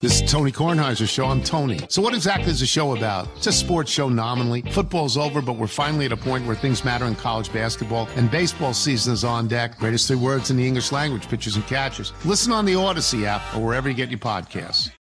This 0.00 0.20
is 0.20 0.30
Tony 0.30 0.52
Kornheiser's 0.52 1.10
show. 1.10 1.26
I'm 1.26 1.42
Tony. 1.42 1.80
So, 1.88 2.00
what 2.00 2.14
exactly 2.14 2.52
is 2.52 2.60
the 2.60 2.66
show 2.66 2.94
about? 2.94 3.26
It's 3.36 3.48
a 3.48 3.52
sports 3.52 3.90
show 3.90 4.08
nominally. 4.08 4.62
Football's 4.62 5.16
over, 5.16 5.42
but 5.42 5.56
we're 5.56 5.66
finally 5.66 6.06
at 6.06 6.12
a 6.12 6.16
point 6.16 6.46
where 6.46 6.54
things 6.54 6.84
matter 6.84 7.04
in 7.06 7.16
college 7.16 7.52
basketball, 7.52 8.08
and 8.14 8.30
baseball 8.30 8.72
season 8.72 9.12
is 9.12 9.24
on 9.24 9.48
deck. 9.48 9.76
Greatest 9.76 10.06
three 10.06 10.16
words 10.16 10.52
in 10.52 10.56
the 10.56 10.64
English 10.64 10.92
language 10.92 11.28
pitchers 11.28 11.56
and 11.56 11.66
catchers. 11.66 12.12
Listen 12.24 12.52
on 12.52 12.64
the 12.64 12.76
Odyssey 12.76 13.26
app 13.26 13.42
or 13.56 13.66
wherever 13.66 13.88
you 13.88 13.94
get 13.96 14.08
your 14.08 14.20
podcasts. 14.20 14.92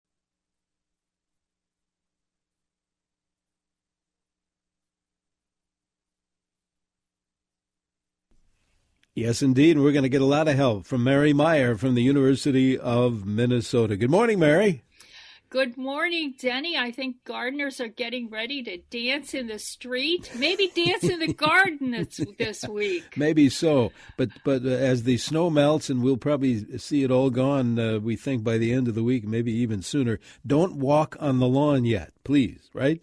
Yes, 9.14 9.44
indeed. 9.44 9.78
We're 9.78 9.92
going 9.92 10.04
to 10.04 10.10
get 10.10 10.22
a 10.24 10.26
lot 10.26 10.48
of 10.48 10.56
help 10.56 10.88
from 10.88 11.04
Mary 11.04 11.34
Meyer 11.34 11.78
from 11.78 11.94
the 11.94 12.02
University 12.02 12.80
of 12.80 13.28
Minnesota. 13.28 13.96
Good 13.96 14.10
morning, 14.12 14.40
Mary. 14.40 14.84
Good 15.50 15.78
morning, 15.78 16.34
Denny. 16.38 16.76
I 16.76 16.92
think 16.92 17.24
gardeners 17.24 17.80
are 17.80 17.88
getting 17.88 18.30
ready 18.30 18.62
to 18.64 18.80
dance 18.90 19.34
in 19.34 19.48
the 19.48 19.60
street. 19.60 20.30
Maybe 20.38 20.70
dance 20.76 21.06
in 21.06 21.20
the 21.20 21.34
garden 21.34 21.92
this, 21.92 22.20
this 22.38 22.68
week. 22.68 23.16
Maybe 23.16 23.48
so, 23.48 23.94
but 24.18 24.30
but 24.44 24.66
uh, 24.66 24.70
as 24.70 25.04
the 25.04 25.16
snow 25.16 25.50
melts 25.50 25.90
and 25.90 26.04
we'll 26.04 26.18
probably 26.18 26.78
see 26.78 27.04
it 27.04 27.12
all 27.12 27.30
gone, 27.30 27.80
uh, 27.80 28.00
we 28.00 28.18
think 28.18 28.44
by 28.44 28.58
the 28.58 28.74
end 28.74 28.90
of 28.90 28.96
the 28.96 29.04
week, 29.04 29.26
maybe 29.26 29.54
even 29.54 29.82
sooner. 29.82 30.20
Don't 30.46 30.76
walk 30.76 31.16
on 31.22 31.40
the 31.40 31.48
lawn 31.48 31.86
yet, 31.86 32.12
please. 32.26 32.70
Right? 32.74 33.02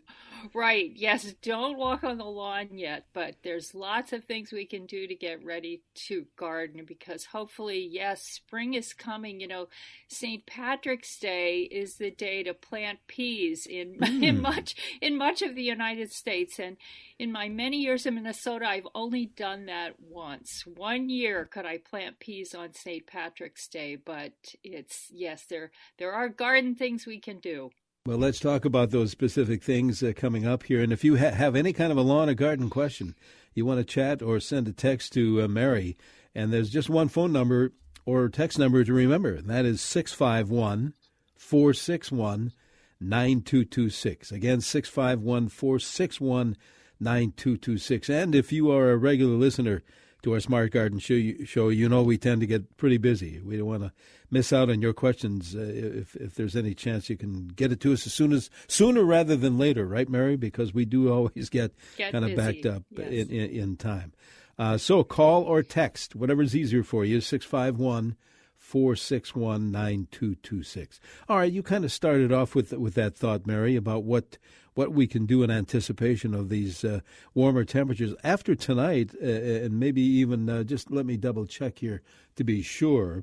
Right. 0.52 0.92
Yes. 0.94 1.32
Don't 1.42 1.78
walk 1.78 2.04
on 2.04 2.18
the 2.18 2.24
lawn 2.24 2.76
yet, 2.76 3.06
but 3.12 3.36
there's 3.42 3.74
lots 3.74 4.12
of 4.12 4.24
things 4.24 4.52
we 4.52 4.66
can 4.66 4.84
do 4.84 5.06
to 5.06 5.14
get 5.14 5.44
ready 5.44 5.82
to 6.08 6.26
garden 6.36 6.84
because 6.84 7.26
hopefully, 7.26 7.88
yes, 7.90 8.22
spring 8.22 8.74
is 8.74 8.92
coming. 8.92 9.40
You 9.40 9.48
know, 9.48 9.68
St. 10.08 10.44
Patrick's 10.44 11.18
Day 11.18 11.60
is 11.70 11.96
the 11.96 12.10
day 12.10 12.42
to 12.42 12.52
plant 12.52 12.98
peas 13.06 13.66
in 13.66 13.94
in 14.04 14.38
mm. 14.38 14.40
much 14.40 14.74
in 15.00 15.16
much 15.16 15.40
of 15.40 15.54
the 15.54 15.62
United 15.62 16.12
States, 16.12 16.58
and 16.58 16.76
in 17.18 17.32
my 17.32 17.48
many 17.48 17.78
years 17.78 18.04
in 18.04 18.16
Minnesota, 18.16 18.66
I've 18.66 18.88
only 18.94 19.26
done 19.26 19.66
that 19.66 19.94
once. 20.00 20.64
One 20.66 21.08
year 21.08 21.44
could 21.46 21.64
I 21.64 21.78
plant 21.78 22.18
peas 22.18 22.54
on 22.54 22.74
St. 22.74 23.06
Patrick's 23.06 23.68
Day, 23.68 23.96
but 23.96 24.32
it's 24.62 25.06
yes, 25.10 25.44
there 25.48 25.70
there 25.98 26.12
are 26.12 26.28
garden 26.28 26.74
things 26.74 27.06
we 27.06 27.20
can 27.20 27.38
do. 27.38 27.70
Well, 28.06 28.18
let's 28.18 28.38
talk 28.38 28.66
about 28.66 28.90
those 28.90 29.12
specific 29.12 29.62
things 29.62 30.02
uh, 30.02 30.12
coming 30.14 30.46
up 30.46 30.64
here. 30.64 30.82
And 30.82 30.92
if 30.92 31.04
you 31.04 31.16
ha- 31.16 31.30
have 31.30 31.56
any 31.56 31.72
kind 31.72 31.90
of 31.90 31.96
a 31.96 32.02
lawn 32.02 32.28
or 32.28 32.34
garden 32.34 32.68
question, 32.68 33.14
you 33.54 33.64
want 33.64 33.78
to 33.80 33.84
chat 33.84 34.20
or 34.20 34.40
send 34.40 34.68
a 34.68 34.72
text 34.72 35.14
to 35.14 35.40
uh, 35.40 35.48
Mary, 35.48 35.96
and 36.34 36.52
there's 36.52 36.68
just 36.68 36.90
one 36.90 37.08
phone 37.08 37.32
number 37.32 37.72
or 38.04 38.28
text 38.28 38.58
number 38.58 38.84
to 38.84 38.92
remember, 38.92 39.32
and 39.32 39.48
that 39.48 39.64
is 39.64 39.80
651 39.80 40.92
461 41.34 42.52
9226. 43.00 44.32
Again, 44.32 44.60
651 44.60 45.48
461 45.48 46.58
9226. 47.00 48.10
And 48.10 48.34
if 48.34 48.52
you 48.52 48.70
are 48.70 48.90
a 48.90 48.98
regular 48.98 49.36
listener 49.36 49.82
to 50.24 50.34
our 50.34 50.40
Smart 50.40 50.72
Garden 50.72 50.98
show, 50.98 51.14
you, 51.14 51.46
show, 51.46 51.68
you 51.68 51.88
know 51.88 52.02
we 52.02 52.18
tend 52.18 52.40
to 52.40 52.46
get 52.46 52.76
pretty 52.76 52.96
busy. 52.96 53.40
We 53.40 53.56
don't 53.56 53.66
want 53.66 53.82
to 53.82 53.92
miss 54.30 54.52
out 54.52 54.70
on 54.70 54.82
your 54.82 54.92
questions. 54.92 55.54
Uh, 55.54 55.60
if 55.60 56.16
if 56.16 56.34
there's 56.34 56.56
any 56.56 56.74
chance 56.74 57.08
you 57.08 57.16
can 57.16 57.48
get 57.48 57.70
it 57.70 57.80
to 57.80 57.92
us 57.92 58.06
as 58.06 58.14
soon 58.14 58.32
as 58.32 58.50
sooner 58.66 59.04
rather 59.04 59.36
than 59.36 59.58
later, 59.58 59.86
right, 59.86 60.08
Mary? 60.08 60.36
Because 60.36 60.74
we 60.74 60.84
do 60.84 61.12
always 61.12 61.48
get, 61.48 61.72
Get 61.96 62.12
kind 62.12 62.24
of 62.24 62.36
backed 62.36 62.66
up 62.66 62.82
yes. 62.90 63.08
in, 63.08 63.30
in 63.30 63.50
in 63.50 63.76
time. 63.76 64.12
Uh, 64.58 64.78
so 64.78 65.04
call 65.04 65.42
or 65.42 65.62
text, 65.62 66.14
whatever's 66.14 66.56
easier 66.56 66.82
for 66.82 67.04
you, 67.04 67.20
651 67.20 68.16
461 68.64 69.70
9226. 69.70 70.98
All 71.28 71.36
right, 71.36 71.52
you 71.52 71.62
kind 71.62 71.84
of 71.84 71.92
started 71.92 72.32
off 72.32 72.54
with 72.54 72.72
with 72.72 72.94
that 72.94 73.14
thought, 73.14 73.46
Mary, 73.46 73.76
about 73.76 74.04
what 74.04 74.38
what 74.72 74.90
we 74.92 75.06
can 75.06 75.26
do 75.26 75.42
in 75.42 75.50
anticipation 75.50 76.34
of 76.34 76.48
these 76.48 76.82
uh, 76.82 77.00
warmer 77.34 77.64
temperatures 77.64 78.14
after 78.24 78.54
tonight, 78.54 79.14
uh, 79.22 79.26
and 79.26 79.78
maybe 79.78 80.00
even 80.00 80.48
uh, 80.48 80.64
just 80.64 80.90
let 80.90 81.04
me 81.04 81.16
double 81.16 81.46
check 81.46 81.78
here 81.78 82.00
to 82.36 82.42
be 82.42 82.62
sure. 82.62 83.22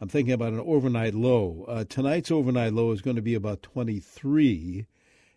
I'm 0.00 0.08
thinking 0.08 0.34
about 0.34 0.52
an 0.52 0.60
overnight 0.60 1.14
low. 1.14 1.64
Uh, 1.66 1.84
tonight's 1.88 2.30
overnight 2.30 2.74
low 2.74 2.92
is 2.92 3.00
going 3.00 3.16
to 3.16 3.22
be 3.22 3.34
about 3.34 3.62
23, 3.62 4.86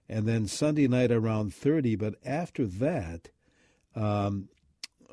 and 0.09 0.27
then 0.27 0.45
Sunday 0.45 0.87
night 0.89 1.11
around 1.11 1.53
30. 1.53 1.95
But 1.95 2.15
after 2.25 2.65
that, 2.65 3.29
um, 3.95 4.49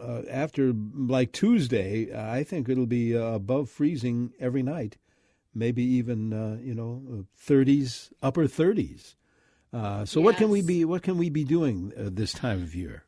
uh, 0.00 0.22
after 0.30 0.72
like 0.94 1.32
Tuesday, 1.32 2.14
I 2.14 2.42
think 2.44 2.68
it'll 2.68 2.86
be 2.86 3.16
uh, 3.16 3.20
above 3.20 3.70
freezing 3.70 4.32
every 4.40 4.62
night, 4.62 4.96
maybe 5.54 5.82
even 5.82 6.32
uh, 6.32 6.58
you 6.62 6.74
know 6.74 7.26
30s, 7.40 8.12
upper 8.22 8.44
30s. 8.44 9.14
Uh, 9.72 10.04
so 10.04 10.20
what 10.20 10.36
can 10.36 10.50
we 10.50 10.62
be 10.62 10.84
what 10.84 11.02
can 11.02 11.18
we 11.18 11.28
be 11.28 11.44
doing 11.44 11.92
uh, 11.98 12.08
this 12.12 12.32
time 12.32 12.62
of 12.62 12.74
year? 12.74 13.04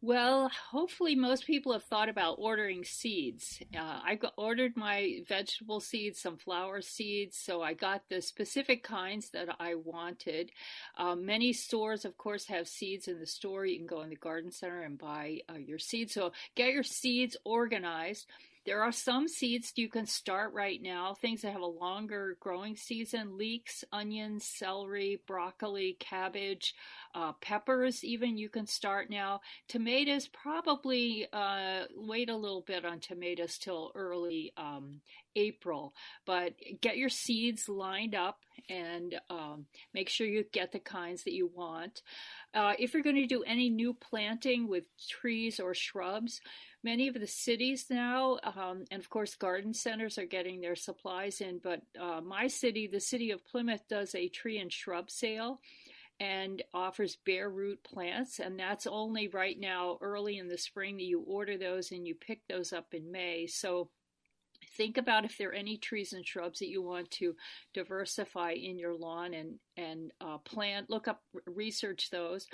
Well, 0.00 0.48
hopefully, 0.70 1.16
most 1.16 1.44
people 1.44 1.72
have 1.72 1.82
thought 1.82 2.08
about 2.08 2.36
ordering 2.38 2.84
seeds. 2.84 3.60
Uh, 3.76 4.00
I 4.04 4.14
got, 4.14 4.32
ordered 4.36 4.76
my 4.76 5.22
vegetable 5.26 5.80
seeds, 5.80 6.20
some 6.20 6.36
flower 6.36 6.80
seeds, 6.82 7.36
so 7.36 7.62
I 7.62 7.74
got 7.74 8.02
the 8.08 8.22
specific 8.22 8.84
kinds 8.84 9.30
that 9.30 9.48
I 9.58 9.74
wanted. 9.74 10.52
Um, 10.96 11.26
many 11.26 11.52
stores, 11.52 12.04
of 12.04 12.16
course, 12.16 12.46
have 12.46 12.68
seeds 12.68 13.08
in 13.08 13.18
the 13.18 13.26
store. 13.26 13.66
You 13.66 13.76
can 13.76 13.88
go 13.88 14.02
in 14.02 14.10
the 14.10 14.14
garden 14.14 14.52
center 14.52 14.82
and 14.82 14.96
buy 14.96 15.40
uh, 15.50 15.54
your 15.54 15.80
seeds. 15.80 16.14
So 16.14 16.30
get 16.54 16.72
your 16.72 16.84
seeds 16.84 17.36
organized. 17.44 18.28
There 18.68 18.82
are 18.82 18.92
some 18.92 19.28
seeds 19.28 19.72
you 19.76 19.88
can 19.88 20.04
start 20.04 20.52
right 20.52 20.78
now, 20.82 21.14
things 21.14 21.40
that 21.40 21.52
have 21.52 21.62
a 21.62 21.66
longer 21.66 22.36
growing 22.38 22.76
season 22.76 23.38
leeks, 23.38 23.82
onions, 23.92 24.44
celery, 24.44 25.22
broccoli, 25.26 25.96
cabbage, 25.98 26.74
uh, 27.14 27.32
peppers, 27.40 28.04
even 28.04 28.36
you 28.36 28.50
can 28.50 28.66
start 28.66 29.08
now. 29.08 29.40
Tomatoes, 29.68 30.28
probably 30.28 31.26
uh, 31.32 31.84
wait 31.96 32.28
a 32.28 32.36
little 32.36 32.60
bit 32.60 32.84
on 32.84 33.00
tomatoes 33.00 33.56
till 33.56 33.90
early 33.94 34.52
um, 34.58 35.00
April, 35.34 35.94
but 36.26 36.52
get 36.82 36.98
your 36.98 37.08
seeds 37.08 37.70
lined 37.70 38.14
up 38.14 38.40
and 38.68 39.18
um, 39.30 39.64
make 39.94 40.10
sure 40.10 40.26
you 40.26 40.44
get 40.52 40.72
the 40.72 40.78
kinds 40.78 41.24
that 41.24 41.32
you 41.32 41.50
want. 41.54 42.02
Uh, 42.52 42.74
if 42.78 42.92
you're 42.92 43.02
going 43.02 43.16
to 43.16 43.26
do 43.26 43.42
any 43.44 43.70
new 43.70 43.94
planting 43.94 44.68
with 44.68 44.84
trees 45.08 45.58
or 45.58 45.72
shrubs, 45.72 46.42
many 46.84 47.08
of 47.08 47.14
the 47.14 47.26
cities 47.26 47.86
now, 47.90 48.38
um, 48.44 48.84
and 48.90 49.00
of 49.00 49.10
course, 49.10 49.34
garden 49.34 49.74
centers 49.74 50.18
are 50.18 50.26
getting 50.26 50.60
their 50.60 50.76
supplies 50.76 51.40
in, 51.40 51.60
but 51.62 51.82
uh, 52.00 52.20
my 52.20 52.46
city, 52.46 52.86
the 52.86 53.00
city 53.00 53.30
of 53.30 53.46
Plymouth, 53.46 53.82
does 53.88 54.14
a 54.14 54.28
tree 54.28 54.58
and 54.58 54.72
shrub 54.72 55.10
sale 55.10 55.60
and 56.20 56.62
offers 56.74 57.16
bare 57.24 57.48
root 57.48 57.82
plants 57.84 58.40
and 58.40 58.58
that's 58.58 58.88
only 58.88 59.28
right 59.28 59.58
now 59.60 59.96
early 60.00 60.38
in 60.38 60.48
the 60.48 60.58
spring 60.58 60.96
that 60.96 61.04
you 61.04 61.20
order 61.20 61.56
those 61.56 61.92
and 61.92 62.06
you 62.06 62.14
pick 62.14 62.40
those 62.48 62.72
up 62.72 62.92
in 62.92 63.10
May. 63.12 63.46
So 63.46 63.90
think 64.76 64.96
about 64.96 65.24
if 65.24 65.38
there 65.38 65.50
are 65.50 65.54
any 65.54 65.76
trees 65.76 66.12
and 66.12 66.26
shrubs 66.26 66.58
that 66.58 66.68
you 66.68 66.82
want 66.82 67.10
to 67.12 67.34
diversify 67.74 68.52
in 68.52 68.78
your 68.78 68.94
lawn 68.94 69.34
and 69.34 69.54
and 69.76 70.10
uh, 70.20 70.38
plant 70.38 70.90
look 70.90 71.08
up 71.08 71.22
research 71.46 72.10
those 72.10 72.46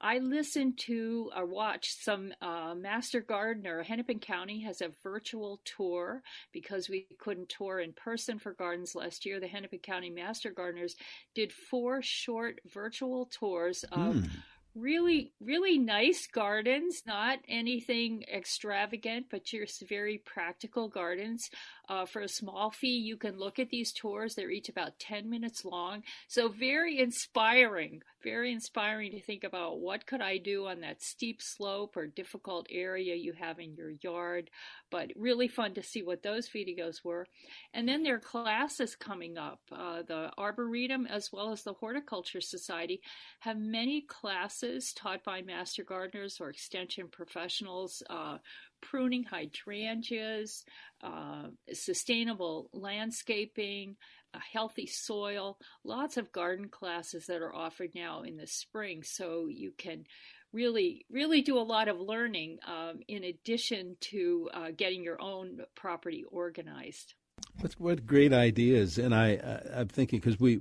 I 0.00 0.18
listened 0.18 0.78
to 0.86 1.30
or 1.36 1.46
watched 1.46 2.02
some 2.02 2.32
uh, 2.40 2.74
Master 2.76 3.20
Gardener. 3.20 3.82
Hennepin 3.82 4.20
County 4.20 4.60
has 4.62 4.80
a 4.80 4.90
virtual 5.02 5.60
tour 5.64 6.22
because 6.52 6.88
we 6.88 7.06
couldn't 7.18 7.48
tour 7.48 7.80
in 7.80 7.92
person 7.92 8.38
for 8.38 8.52
gardens 8.52 8.94
last 8.94 9.26
year. 9.26 9.40
The 9.40 9.48
Hennepin 9.48 9.80
County 9.80 10.10
Master 10.10 10.50
Gardeners 10.50 10.96
did 11.34 11.52
four 11.52 12.00
short 12.02 12.60
virtual 12.72 13.26
tours 13.26 13.84
of 13.92 14.16
Hmm. 14.16 14.26
really 14.74 15.32
really 15.40 15.78
nice 15.78 16.26
gardens 16.32 17.02
not 17.06 17.38
anything 17.48 18.22
extravagant 18.32 19.26
but 19.30 19.42
just 19.44 19.88
very 19.88 20.18
practical 20.18 20.88
gardens 20.88 21.48
uh, 21.88 22.04
for 22.04 22.22
a 22.22 22.28
small 22.28 22.70
fee 22.70 22.98
you 22.98 23.16
can 23.16 23.36
look 23.38 23.58
at 23.58 23.70
these 23.70 23.92
tours 23.92 24.34
they're 24.34 24.50
each 24.50 24.68
about 24.68 24.98
10 25.00 25.28
minutes 25.28 25.64
long 25.64 26.02
so 26.28 26.48
very 26.48 26.98
inspiring 27.00 28.02
very 28.22 28.52
inspiring 28.52 29.12
to 29.12 29.20
think 29.20 29.44
about 29.44 29.80
what 29.80 30.06
could 30.06 30.20
i 30.20 30.36
do 30.38 30.66
on 30.66 30.80
that 30.80 31.02
steep 31.02 31.40
slope 31.40 31.96
or 31.96 32.06
difficult 32.06 32.66
area 32.70 33.14
you 33.14 33.32
have 33.32 33.58
in 33.58 33.74
your 33.74 33.92
yard. 34.02 34.50
But 34.90 35.10
really 35.16 35.48
fun 35.48 35.74
to 35.74 35.82
see 35.82 36.02
what 36.02 36.22
those 36.22 36.48
videos 36.48 37.04
were. 37.04 37.26
And 37.74 37.88
then 37.88 38.02
there 38.02 38.16
are 38.16 38.20
classes 38.20 38.96
coming 38.96 39.36
up. 39.36 39.60
Uh, 39.70 40.02
the 40.02 40.30
arboretum 40.38 41.06
as 41.06 41.30
well 41.32 41.52
as 41.52 41.62
the 41.62 41.74
horticulture 41.74 42.40
society 42.40 43.00
have 43.40 43.58
many 43.58 44.02
classes 44.02 44.92
taught 44.92 45.24
by 45.24 45.42
master 45.42 45.84
gardeners 45.84 46.38
or 46.40 46.50
extension 46.50 47.08
professionals, 47.08 48.02
uh, 48.10 48.38
pruning 48.80 49.24
hydrangeas, 49.24 50.64
uh, 51.02 51.48
sustainable 51.72 52.70
landscaping, 52.72 53.96
a 54.34 54.40
healthy 54.52 54.86
soil, 54.86 55.58
lots 55.84 56.16
of 56.16 56.32
garden 56.32 56.68
classes 56.68 57.26
that 57.26 57.42
are 57.42 57.54
offered 57.54 57.94
now 57.94 58.22
in 58.22 58.36
the 58.36 58.46
spring. 58.46 59.02
So 59.02 59.46
you 59.48 59.72
can 59.76 60.04
really, 60.52 61.04
really 61.10 61.42
do 61.42 61.58
a 61.58 61.60
lot 61.60 61.88
of 61.88 62.00
learning 62.00 62.58
um, 62.66 63.00
in 63.08 63.24
addition 63.24 63.96
to 64.00 64.50
uh, 64.52 64.70
getting 64.76 65.02
your 65.02 65.20
own 65.20 65.60
property 65.74 66.24
organized. 66.30 67.14
What, 67.60 67.72
what 67.78 68.06
great 68.06 68.32
ideas! 68.32 68.98
And 68.98 69.14
I, 69.14 69.34
I 69.34 69.80
I'm 69.80 69.88
thinking 69.88 70.18
because 70.18 70.40
we 70.40 70.60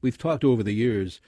we've 0.00 0.18
talked 0.18 0.44
over 0.44 0.62
the 0.62 0.72
years 0.72 1.20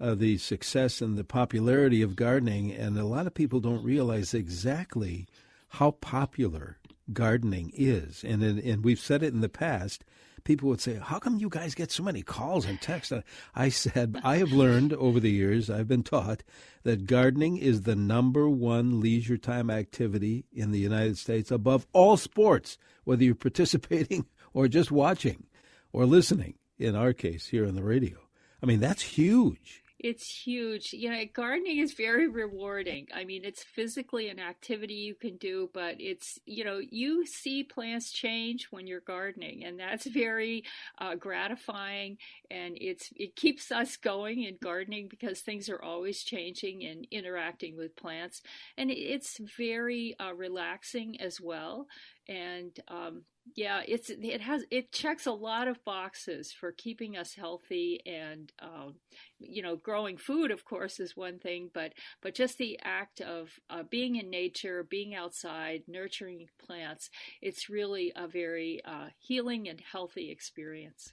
uh, 0.00 0.14
the 0.14 0.38
success 0.38 1.00
and 1.00 1.16
the 1.16 1.24
popularity 1.24 2.02
of 2.02 2.16
gardening, 2.16 2.72
and 2.72 2.98
a 2.98 3.04
lot 3.04 3.26
of 3.26 3.34
people 3.34 3.60
don't 3.60 3.84
realize 3.84 4.34
exactly 4.34 5.26
how 5.68 5.92
popular 5.92 6.78
gardening 7.12 7.72
is. 7.74 8.24
And 8.24 8.42
and 8.42 8.84
we've 8.84 9.00
said 9.00 9.22
it 9.22 9.32
in 9.32 9.40
the 9.40 9.48
past. 9.48 10.04
People 10.44 10.68
would 10.68 10.80
say, 10.80 10.94
"How 10.94 11.18
come 11.18 11.38
you 11.38 11.48
guys 11.48 11.74
get 11.74 11.90
so 11.90 12.02
many 12.02 12.22
calls 12.22 12.66
and 12.66 12.80
texts?" 12.80 13.12
I 13.54 13.68
said, 13.70 14.18
"I 14.22 14.36
have 14.36 14.52
learned 14.52 14.92
over 14.92 15.20
the 15.20 15.30
years. 15.30 15.70
I've 15.70 15.88
been 15.88 16.02
taught 16.02 16.42
that 16.82 17.06
gardening 17.06 17.56
is 17.56 17.82
the 17.82 17.96
number 17.96 18.48
one 18.48 19.00
leisure 19.00 19.38
time 19.38 19.70
activity 19.70 20.44
in 20.52 20.70
the 20.70 20.78
United 20.80 21.18
States 21.18 21.50
above 21.50 21.86
all 21.92 22.16
sports, 22.16 22.78
whether 23.04 23.24
you're 23.24 23.34
participating 23.46 24.26
or 24.52 24.68
just 24.68 24.90
watching 24.90 25.46
or 25.92 26.06
listening. 26.06 26.54
In 26.78 26.96
our 26.96 27.12
case, 27.12 27.46
here 27.46 27.66
on 27.66 27.76
the 27.76 27.84
radio, 27.84 28.18
I 28.62 28.66
mean 28.66 28.80
that's 28.80 29.02
huge." 29.02 29.83
It's 30.04 30.28
huge. 30.28 30.92
You 30.92 31.08
know, 31.08 31.24
gardening 31.32 31.78
is 31.78 31.94
very 31.94 32.28
rewarding. 32.28 33.08
I 33.14 33.24
mean, 33.24 33.42
it's 33.42 33.62
physically 33.64 34.28
an 34.28 34.38
activity 34.38 34.92
you 34.92 35.14
can 35.14 35.38
do, 35.38 35.70
but 35.72 35.98
it's, 35.98 36.38
you 36.44 36.62
know, 36.62 36.78
you 36.78 37.24
see 37.24 37.64
plants 37.64 38.12
change 38.12 38.66
when 38.70 38.86
you're 38.86 39.00
gardening, 39.00 39.64
and 39.64 39.80
that's 39.80 40.04
very 40.22 40.64
uh, 40.98 41.14
gratifying. 41.14 42.18
And 42.50 42.76
it's 42.78 43.14
it 43.16 43.34
keeps 43.34 43.72
us 43.72 43.96
going 43.96 44.42
in 44.42 44.58
gardening 44.62 45.08
because 45.08 45.40
things 45.40 45.70
are 45.70 45.82
always 45.82 46.22
changing 46.22 46.84
and 46.84 47.06
interacting 47.10 47.74
with 47.74 47.96
plants, 47.96 48.42
and 48.76 48.90
it's 48.90 49.40
very 49.56 50.16
uh, 50.20 50.34
relaxing 50.34 51.18
as 51.18 51.40
well 51.40 51.86
and 52.28 52.80
um, 52.88 53.22
yeah, 53.54 53.82
it's 53.86 54.10
it 54.10 54.40
has 54.40 54.64
it 54.70 54.90
checks 54.90 55.26
a 55.26 55.32
lot 55.32 55.68
of 55.68 55.84
boxes 55.84 56.52
for 56.52 56.72
keeping 56.72 57.16
us 57.16 57.34
healthy 57.34 58.00
and 58.06 58.50
um, 58.60 58.94
you 59.38 59.62
know 59.62 59.76
growing 59.76 60.16
food 60.16 60.50
of 60.50 60.64
course 60.64 60.98
is 60.98 61.16
one 61.16 61.38
thing, 61.38 61.70
but 61.72 61.92
but 62.22 62.34
just 62.34 62.58
the 62.58 62.78
act 62.82 63.20
of 63.20 63.50
uh, 63.68 63.82
being 63.90 64.16
in 64.16 64.30
nature, 64.30 64.86
being 64.88 65.14
outside, 65.14 65.82
nurturing 65.86 66.46
plants, 66.64 67.10
it's 67.42 67.68
really 67.68 68.12
a 68.16 68.26
very 68.26 68.80
uh, 68.84 69.08
healing 69.18 69.68
and 69.68 69.80
healthy 69.80 70.30
experience. 70.30 71.12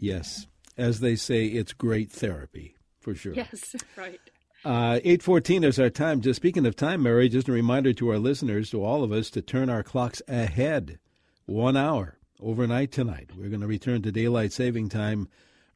Yes, 0.00 0.46
as 0.78 1.00
they 1.00 1.14
say, 1.14 1.46
it's 1.46 1.72
great 1.72 2.10
therapy 2.10 2.76
for 3.00 3.14
sure. 3.14 3.34
Yes, 3.34 3.76
right. 3.96 4.20
Uh, 4.64 4.98
814 5.04 5.62
is 5.62 5.78
our 5.78 5.90
time. 5.90 6.22
Just 6.22 6.38
speaking 6.38 6.66
of 6.66 6.74
time, 6.74 7.02
Mary, 7.02 7.28
just 7.28 7.48
a 7.48 7.52
reminder 7.52 7.92
to 7.92 8.08
our 8.08 8.18
listeners, 8.18 8.70
to 8.70 8.82
all 8.82 9.04
of 9.04 9.12
us, 9.12 9.30
to 9.30 9.42
turn 9.42 9.70
our 9.70 9.84
clocks 9.84 10.22
ahead 10.26 10.98
one 11.46 11.76
hour 11.76 12.18
overnight 12.40 12.92
tonight. 12.92 13.30
We're 13.36 13.48
going 13.48 13.60
to 13.60 13.66
return 13.66 14.02
to 14.02 14.12
daylight 14.12 14.52
saving 14.52 14.88
time 14.88 15.28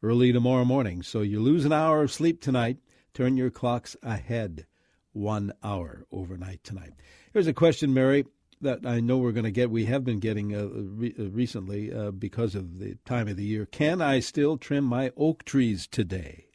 early 0.02 0.32
tomorrow 0.32 0.64
morning. 0.64 1.02
So 1.02 1.22
you 1.22 1.40
lose 1.40 1.64
an 1.64 1.72
hour 1.72 2.02
of 2.02 2.12
sleep 2.12 2.40
tonight. 2.40 2.78
Turn 3.14 3.36
your 3.36 3.50
clocks 3.50 3.96
ahead 4.02 4.66
one 5.12 5.52
hour 5.62 6.04
overnight 6.12 6.62
tonight. 6.64 6.92
Here's 7.32 7.46
a 7.46 7.52
question, 7.52 7.94
Mary, 7.94 8.26
that 8.60 8.84
I 8.84 9.00
know 9.00 9.18
we're 9.18 9.32
going 9.32 9.44
to 9.44 9.50
get. 9.50 9.70
We 9.70 9.86
have 9.86 10.04
been 10.04 10.20
getting 10.20 10.54
uh, 10.54 10.66
re- 10.72 11.14
uh, 11.18 11.30
recently 11.30 11.92
uh, 11.92 12.10
because 12.10 12.54
of 12.54 12.78
the 12.78 12.96
time 13.04 13.28
of 13.28 13.36
the 13.36 13.44
year. 13.44 13.66
Can 13.66 14.02
I 14.02 14.20
still 14.20 14.56
trim 14.56 14.84
my 14.84 15.12
oak 15.16 15.44
trees 15.44 15.86
today? 15.86 16.49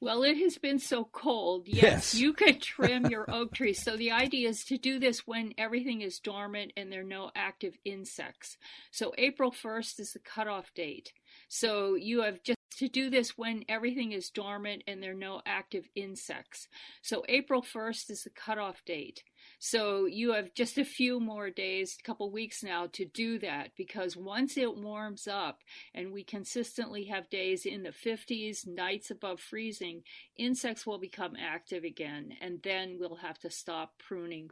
Well, 0.00 0.24
it 0.24 0.36
has 0.38 0.58
been 0.58 0.78
so 0.78 1.08
cold. 1.10 1.66
Yes, 1.66 1.82
yes. 1.82 2.14
you 2.14 2.32
could 2.34 2.60
trim 2.62 3.06
your 3.06 3.30
oak 3.30 3.54
trees. 3.54 3.82
So 3.82 3.96
the 3.96 4.12
idea 4.12 4.48
is 4.48 4.64
to 4.64 4.76
do 4.76 4.98
this 4.98 5.26
when 5.26 5.54
everything 5.56 6.02
is 6.02 6.18
dormant 6.18 6.72
and 6.76 6.92
there 6.92 7.00
are 7.00 7.04
no 7.04 7.30
active 7.34 7.78
insects. 7.84 8.58
So 8.90 9.14
April 9.16 9.50
1st 9.50 10.00
is 10.00 10.12
the 10.12 10.18
cutoff 10.18 10.74
date. 10.74 11.12
So 11.48 11.94
you 11.94 12.22
have 12.22 12.42
just 12.42 12.55
to 12.76 12.88
do 12.88 13.10
this 13.10 13.38
when 13.38 13.64
everything 13.68 14.12
is 14.12 14.30
dormant 14.30 14.82
and 14.86 15.02
there 15.02 15.12
are 15.12 15.14
no 15.14 15.40
active 15.46 15.88
insects. 15.94 16.68
So 17.02 17.24
April 17.28 17.62
1st 17.62 18.10
is 18.10 18.22
the 18.24 18.30
cutoff 18.30 18.84
date. 18.84 19.22
So 19.58 20.06
you 20.06 20.32
have 20.32 20.54
just 20.54 20.76
a 20.76 20.84
few 20.84 21.18
more 21.18 21.50
days, 21.50 21.96
a 21.98 22.02
couple 22.02 22.30
weeks 22.30 22.62
now 22.62 22.88
to 22.92 23.04
do 23.04 23.38
that 23.38 23.70
because 23.76 24.16
once 24.16 24.56
it 24.56 24.76
warms 24.76 25.26
up 25.26 25.60
and 25.94 26.12
we 26.12 26.24
consistently 26.24 27.04
have 27.04 27.30
days 27.30 27.64
in 27.64 27.82
the 27.82 27.90
50s, 27.90 28.66
nights 28.66 29.10
above 29.10 29.40
freezing, 29.40 30.02
insects 30.36 30.86
will 30.86 30.98
become 30.98 31.36
active 31.40 31.84
again 31.84 32.32
and 32.40 32.60
then 32.62 32.96
we'll 32.98 33.16
have 33.16 33.38
to 33.38 33.50
stop 33.50 33.94
pruning, 33.98 34.50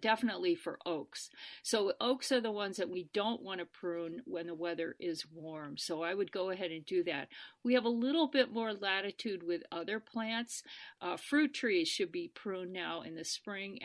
definitely 0.00 0.54
for 0.54 0.78
oaks. 0.84 1.30
So 1.62 1.92
oaks 2.00 2.30
are 2.30 2.40
the 2.40 2.52
ones 2.52 2.76
that 2.76 2.90
we 2.90 3.08
don't 3.14 3.42
want 3.42 3.60
to 3.60 3.66
prune 3.66 4.22
when 4.26 4.46
the 4.46 4.54
weather 4.54 4.96
is 5.00 5.24
warm. 5.32 5.78
So 5.78 6.02
I 6.02 6.14
would 6.14 6.32
go 6.32 6.50
ahead 6.50 6.70
and 6.70 6.84
do 6.84 7.04
that. 7.04 7.28
We 7.64 7.74
have 7.74 7.84
a 7.84 7.88
little 7.88 8.26
bit 8.26 8.52
more 8.52 8.72
latitude 8.72 9.42
with 9.42 9.62
other 9.70 10.00
plants. 10.00 10.62
Uh, 11.00 11.16
fruit 11.16 11.54
trees 11.54 11.88
should 11.88 12.10
be 12.10 12.28
pruned 12.34 12.72
now 12.72 13.02
in 13.02 13.14
the 13.14 13.24
spring 13.24 13.78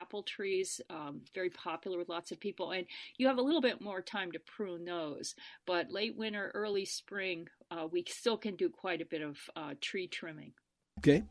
apple 0.00 0.22
trees, 0.22 0.80
um, 0.90 1.22
very 1.34 1.50
popular 1.50 1.98
with 1.98 2.08
lots 2.08 2.30
of 2.30 2.38
people, 2.38 2.70
and 2.72 2.86
you 3.16 3.26
have 3.26 3.38
a 3.38 3.42
little 3.42 3.60
bit 3.60 3.80
more 3.80 4.02
time 4.02 4.30
to 4.32 4.38
prune 4.38 4.84
those. 4.84 5.34
But 5.66 5.90
late 5.90 6.16
winter, 6.16 6.52
early 6.54 6.84
spring, 6.84 7.48
uh, 7.70 7.88
we 7.90 8.04
still 8.06 8.36
can 8.36 8.56
do 8.56 8.68
quite 8.68 9.00
a 9.00 9.06
bit 9.06 9.22
of 9.22 9.38
uh, 9.56 9.74
tree 9.80 10.06
trimming. 10.06 10.52
Okay. 10.98 11.24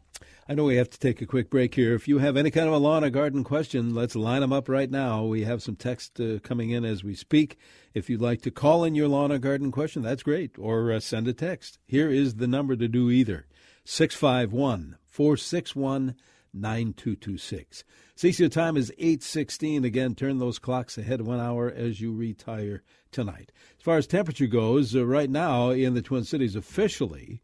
I 0.47 0.53
know 0.53 0.65
we 0.65 0.75
have 0.75 0.91
to 0.91 0.99
take 0.99 1.21
a 1.21 1.25
quick 1.25 1.49
break 1.49 1.73
here. 1.73 1.95
If 1.95 2.07
you 2.07 2.19
have 2.19 2.37
any 2.37 2.51
kind 2.51 2.67
of 2.67 2.73
a 2.73 2.77
lawn 2.77 3.03
or 3.03 3.09
garden 3.09 3.43
question, 3.43 3.95
let's 3.95 4.15
line 4.15 4.41
them 4.41 4.53
up 4.53 4.69
right 4.69 4.91
now. 4.91 5.23
We 5.23 5.43
have 5.43 5.63
some 5.63 5.75
text 5.75 6.19
uh, 6.19 6.37
coming 6.39 6.69
in 6.69 6.85
as 6.85 7.03
we 7.03 7.15
speak. 7.15 7.57
If 7.95 8.07
you'd 8.07 8.21
like 8.21 8.43
to 8.43 8.51
call 8.51 8.83
in 8.83 8.93
your 8.93 9.07
lawn 9.07 9.31
or 9.31 9.39
garden 9.39 9.71
question, 9.71 10.03
that's 10.03 10.21
great. 10.21 10.51
Or 10.59 10.91
uh, 10.91 10.99
send 10.99 11.27
a 11.27 11.33
text. 11.33 11.79
Here 11.87 12.11
is 12.11 12.35
the 12.35 12.47
number 12.47 12.75
to 12.75 12.87
do 12.87 13.09
either 13.09 13.47
651 13.85 14.97
461 15.07 16.15
9226. 16.53 17.83
CCO 18.15 18.51
time 18.51 18.77
is 18.77 18.91
816. 18.99 19.83
Again, 19.83 20.13
turn 20.13 20.37
those 20.37 20.59
clocks 20.59 20.97
ahead 20.97 21.21
one 21.21 21.39
hour 21.39 21.71
as 21.75 21.99
you 21.99 22.13
retire 22.13 22.83
tonight. 23.11 23.51
As 23.79 23.83
far 23.83 23.97
as 23.97 24.05
temperature 24.05 24.45
goes, 24.45 24.95
uh, 24.95 25.05
right 25.05 25.29
now 25.29 25.71
in 25.71 25.95
the 25.95 26.03
Twin 26.03 26.23
Cities 26.23 26.55
officially, 26.55 27.41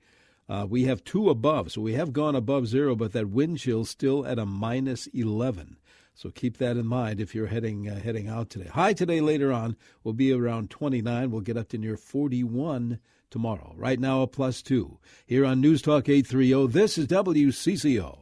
uh, 0.51 0.65
we 0.65 0.83
have 0.83 1.01
two 1.05 1.29
above. 1.29 1.71
So 1.71 1.79
we 1.79 1.93
have 1.93 2.11
gone 2.11 2.35
above 2.35 2.67
zero, 2.67 2.93
but 2.93 3.13
that 3.13 3.29
wind 3.29 3.59
chill 3.59 3.85
still 3.85 4.25
at 4.25 4.37
a 4.37 4.45
minus 4.45 5.07
11. 5.07 5.77
So 6.13 6.29
keep 6.29 6.57
that 6.57 6.75
in 6.75 6.85
mind 6.85 7.21
if 7.21 7.33
you're 7.33 7.47
heading 7.47 7.87
uh, 7.87 8.01
heading 8.01 8.27
out 8.27 8.49
today. 8.49 8.67
High 8.67 8.91
today 8.91 9.21
later 9.21 9.53
on 9.53 9.77
will 10.03 10.11
be 10.11 10.33
around 10.33 10.69
29. 10.69 11.31
We'll 11.31 11.39
get 11.39 11.55
up 11.55 11.69
to 11.69 11.77
near 11.77 11.95
41 11.95 12.99
tomorrow. 13.29 13.73
Right 13.77 13.97
now 13.97 14.23
a 14.23 14.27
plus 14.27 14.61
2. 14.61 14.99
Here 15.25 15.45
on 15.45 15.61
News 15.61 15.81
Talk 15.81 16.09
830, 16.09 16.67
this 16.67 16.97
is 16.97 17.07
WCCO. 17.07 18.20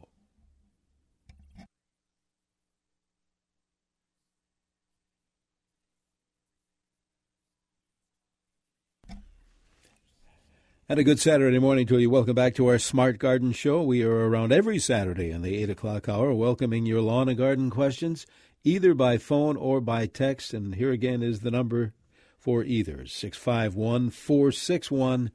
And 10.90 10.98
a 10.98 11.04
good 11.04 11.20
Saturday 11.20 11.60
morning 11.60 11.86
to 11.86 12.00
you. 12.00 12.10
Welcome 12.10 12.34
back 12.34 12.56
to 12.56 12.66
our 12.66 12.80
Smart 12.80 13.20
Garden 13.20 13.52
Show. 13.52 13.80
We 13.80 14.02
are 14.02 14.28
around 14.28 14.50
every 14.50 14.80
Saturday 14.80 15.30
in 15.30 15.42
the 15.42 15.56
8 15.62 15.70
o'clock 15.70 16.08
hour, 16.08 16.34
welcoming 16.34 16.84
your 16.84 17.00
lawn 17.00 17.28
and 17.28 17.38
garden 17.38 17.70
questions, 17.70 18.26
either 18.64 18.92
by 18.92 19.16
phone 19.16 19.56
or 19.56 19.80
by 19.80 20.06
text. 20.06 20.52
And 20.52 20.74
here 20.74 20.90
again 20.90 21.22
is 21.22 21.42
the 21.42 21.52
number 21.52 21.92
for 22.40 22.64
either 22.64 23.06
651 23.06 24.10
461 24.10 25.30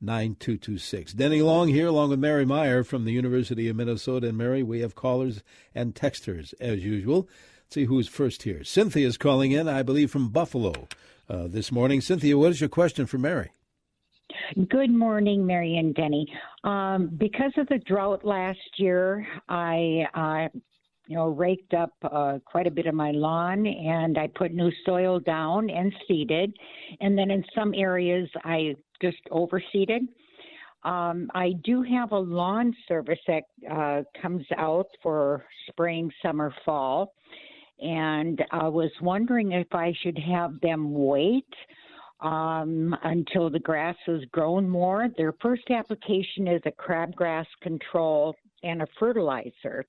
9226. 0.00 1.14
Denny 1.14 1.42
Long 1.42 1.66
here, 1.66 1.88
along 1.88 2.10
with 2.10 2.20
Mary 2.20 2.46
Meyer 2.46 2.84
from 2.84 3.04
the 3.04 3.12
University 3.12 3.68
of 3.68 3.74
Minnesota. 3.74 4.28
And 4.28 4.38
Mary, 4.38 4.62
we 4.62 4.82
have 4.82 4.94
callers 4.94 5.42
and 5.74 5.96
texters 5.96 6.54
as 6.60 6.84
usual. 6.84 7.28
Let's 7.64 7.74
see 7.74 7.84
who's 7.86 8.06
first 8.06 8.44
here. 8.44 8.62
Cynthia 8.62 9.08
is 9.08 9.18
calling 9.18 9.50
in, 9.50 9.66
I 9.66 9.82
believe, 9.82 10.12
from 10.12 10.28
Buffalo 10.28 10.86
uh, 11.28 11.48
this 11.48 11.72
morning. 11.72 12.00
Cynthia, 12.00 12.38
what 12.38 12.52
is 12.52 12.60
your 12.60 12.70
question 12.70 13.06
for 13.06 13.18
Mary? 13.18 13.50
Good 14.68 14.90
morning, 14.90 15.46
Mary 15.46 15.78
and 15.78 15.94
Denny. 15.94 16.26
Um, 16.62 17.10
because 17.16 17.52
of 17.56 17.66
the 17.68 17.78
drought 17.86 18.22
last 18.22 18.58
year, 18.76 19.26
I, 19.48 20.04
uh, 20.14 20.58
you 21.06 21.16
know, 21.16 21.28
raked 21.28 21.72
up 21.72 21.92
uh, 22.02 22.38
quite 22.44 22.66
a 22.66 22.70
bit 22.70 22.84
of 22.84 22.94
my 22.94 23.12
lawn, 23.12 23.66
and 23.66 24.18
I 24.18 24.26
put 24.26 24.52
new 24.52 24.70
soil 24.84 25.20
down 25.20 25.70
and 25.70 25.90
seeded. 26.06 26.54
And 27.00 27.16
then 27.16 27.30
in 27.30 27.42
some 27.54 27.72
areas, 27.72 28.28
I 28.44 28.74
just 29.00 29.22
overseeded. 29.30 30.00
Um, 30.84 31.30
I 31.34 31.52
do 31.64 31.82
have 31.82 32.12
a 32.12 32.18
lawn 32.18 32.74
service 32.88 33.20
that 33.28 33.44
uh, 33.70 34.02
comes 34.20 34.44
out 34.58 34.86
for 35.02 35.46
spring, 35.68 36.10
summer, 36.20 36.54
fall, 36.64 37.14
and 37.80 38.44
I 38.50 38.68
was 38.68 38.90
wondering 39.00 39.52
if 39.52 39.68
I 39.72 39.94
should 40.02 40.18
have 40.18 40.60
them 40.60 40.92
wait 40.92 41.46
um, 42.22 42.96
until 43.02 43.50
the 43.50 43.58
grass 43.58 43.96
has 44.06 44.20
grown 44.32 44.68
more. 44.68 45.08
Their 45.16 45.34
first 45.42 45.70
application 45.70 46.48
is 46.48 46.62
a 46.64 46.72
crabgrass 46.72 47.46
control 47.60 48.34
and 48.62 48.82
a 48.82 48.86
fertilizer. 48.98 49.84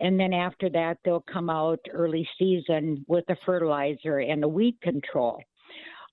And 0.00 0.18
then 0.18 0.32
after 0.32 0.68
that, 0.70 0.98
they'll 1.04 1.24
come 1.32 1.50
out 1.50 1.80
early 1.92 2.28
season 2.38 3.04
with 3.08 3.24
a 3.28 3.36
fertilizer 3.44 4.18
and 4.18 4.44
a 4.44 4.48
weed 4.48 4.80
control. 4.82 5.40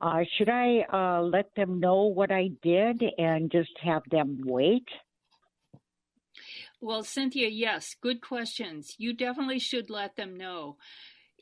Uh, 0.01 0.23
should 0.37 0.49
I 0.49 0.85
uh, 0.91 1.21
let 1.21 1.53
them 1.55 1.79
know 1.79 2.05
what 2.05 2.31
I 2.31 2.49
did 2.61 3.03
and 3.17 3.51
just 3.51 3.71
have 3.81 4.01
them 4.09 4.41
wait? 4.45 4.87
Well, 6.81 7.03
Cynthia, 7.03 7.47
yes, 7.47 7.95
good 8.01 8.21
questions. 8.21 8.95
You 8.97 9.13
definitely 9.13 9.59
should 9.59 9.89
let 9.89 10.15
them 10.17 10.35
know. 10.35 10.77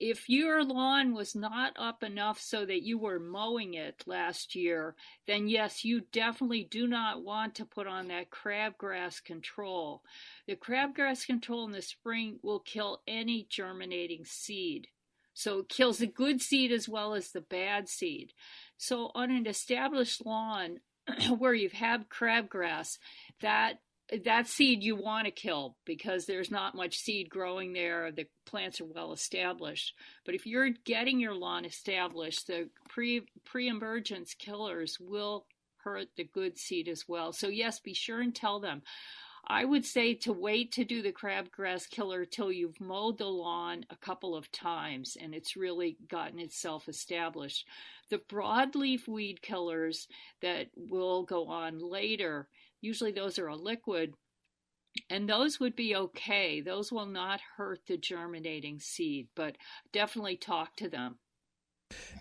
If 0.04 0.28
your 0.28 0.64
lawn 0.64 1.14
was 1.14 1.36
not 1.36 1.74
up 1.78 2.02
enough 2.02 2.42
so 2.42 2.66
that 2.66 2.82
you 2.82 2.98
were 2.98 3.20
mowing 3.20 3.76
it 3.76 4.02
last 4.08 4.56
year, 4.56 4.96
then 5.28 5.48
yes, 5.48 5.86
you 5.86 6.02
definitely 6.12 6.64
do 6.64 6.88
not 6.88 7.24
want 7.24 7.54
to 7.56 7.66
put 7.66 7.86
on 7.86 8.08
that 8.08 8.32
crabgrass 8.32 9.24
control. 9.24 10.02
The 10.48 10.56
crabgrass 10.56 11.28
control 11.28 11.66
in 11.66 11.72
the 11.72 11.84
spring 11.84 12.40
will 12.42 12.62
kill 12.62 13.04
any 13.08 13.46
germinating 13.48 14.26
seed. 14.26 14.88
So 15.36 15.60
it 15.60 15.70
kills 15.70 16.00
the 16.00 16.08
good 16.08 16.42
seed 16.42 16.72
as 16.72 16.90
well 16.90 17.14
as 17.14 17.30
the 17.30 17.42
bad 17.42 17.88
seed. 17.88 18.34
So 18.78 19.12
on 19.14 19.30
an 19.30 19.46
established 19.46 20.26
lawn 20.26 20.80
where 21.38 21.54
you've 21.54 21.74
had 21.74 22.10
crabgrass, 22.10 22.98
that 23.42 23.82
that 24.24 24.48
seed 24.48 24.84
you 24.84 24.96
want 24.96 25.26
to 25.26 25.32
kill 25.32 25.76
because 25.86 26.26
there's 26.26 26.52
not 26.52 26.76
much 26.76 26.98
seed 26.98 27.30
growing 27.30 27.74
there. 27.74 28.12
The 28.12 28.28
plants 28.46 28.82
are 28.82 28.86
well 28.86 29.14
established. 29.14 29.94
But 30.26 30.36
if 30.36 30.46
you're 30.46 30.70
getting 30.86 31.20
your 31.20 31.34
lawn 31.34 31.66
established, 31.66 32.48
the 32.48 32.70
pre 32.90 33.22
pre-emergence 33.46 34.34
killers 34.34 34.98
will 35.00 35.46
hurt 35.84 36.10
the 36.16 36.26
good 36.26 36.58
seed 36.58 36.88
as 36.88 37.06
well. 37.08 37.32
So 37.34 37.48
yes, 37.48 37.80
be 37.80 37.94
sure 37.94 38.22
and 38.22 38.36
tell 38.36 38.60
them. 38.60 38.82
I 39.48 39.66
would 39.66 39.86
say 39.86 40.14
to 40.16 40.34
wait 40.34 40.72
to 40.74 40.86
do 40.86 41.02
the 41.02 41.12
crabgrass 41.12 41.90
killer 41.90 42.26
till 42.26 42.52
you've 42.52 42.80
mowed 42.80 43.18
the 43.18 43.26
lawn 43.26 43.86
a 43.90 43.96
couple 43.96 44.36
of 44.36 44.52
times 44.52 45.18
and 45.20 45.34
it's 45.34 45.58
really 45.58 45.98
gotten 46.08 46.40
itself 46.40 46.88
established. 46.88 47.68
The 48.10 48.20
broadleaf 48.20 49.08
weed 49.08 49.42
killers 49.42 50.08
that 50.42 50.68
will 50.76 51.24
go 51.24 51.48
on 51.48 51.80
later, 51.80 52.48
usually 52.82 53.12
those 53.12 53.40
are 53.40 53.48
a 53.48 53.56
liquid, 53.56 54.14
and 55.10 55.30
those 55.30 55.60
would 55.60 55.76
be 55.76 55.96
okay. 55.96 56.62
Those 56.62 56.92
will 56.92 57.06
not 57.06 57.40
hurt 57.58 57.82
the 57.88 57.98
germinating 57.98 58.80
seed, 58.80 59.28
but 59.36 59.58
definitely 59.94 60.38
talk 60.38 60.76
to 60.78 60.90
them. 60.90 61.20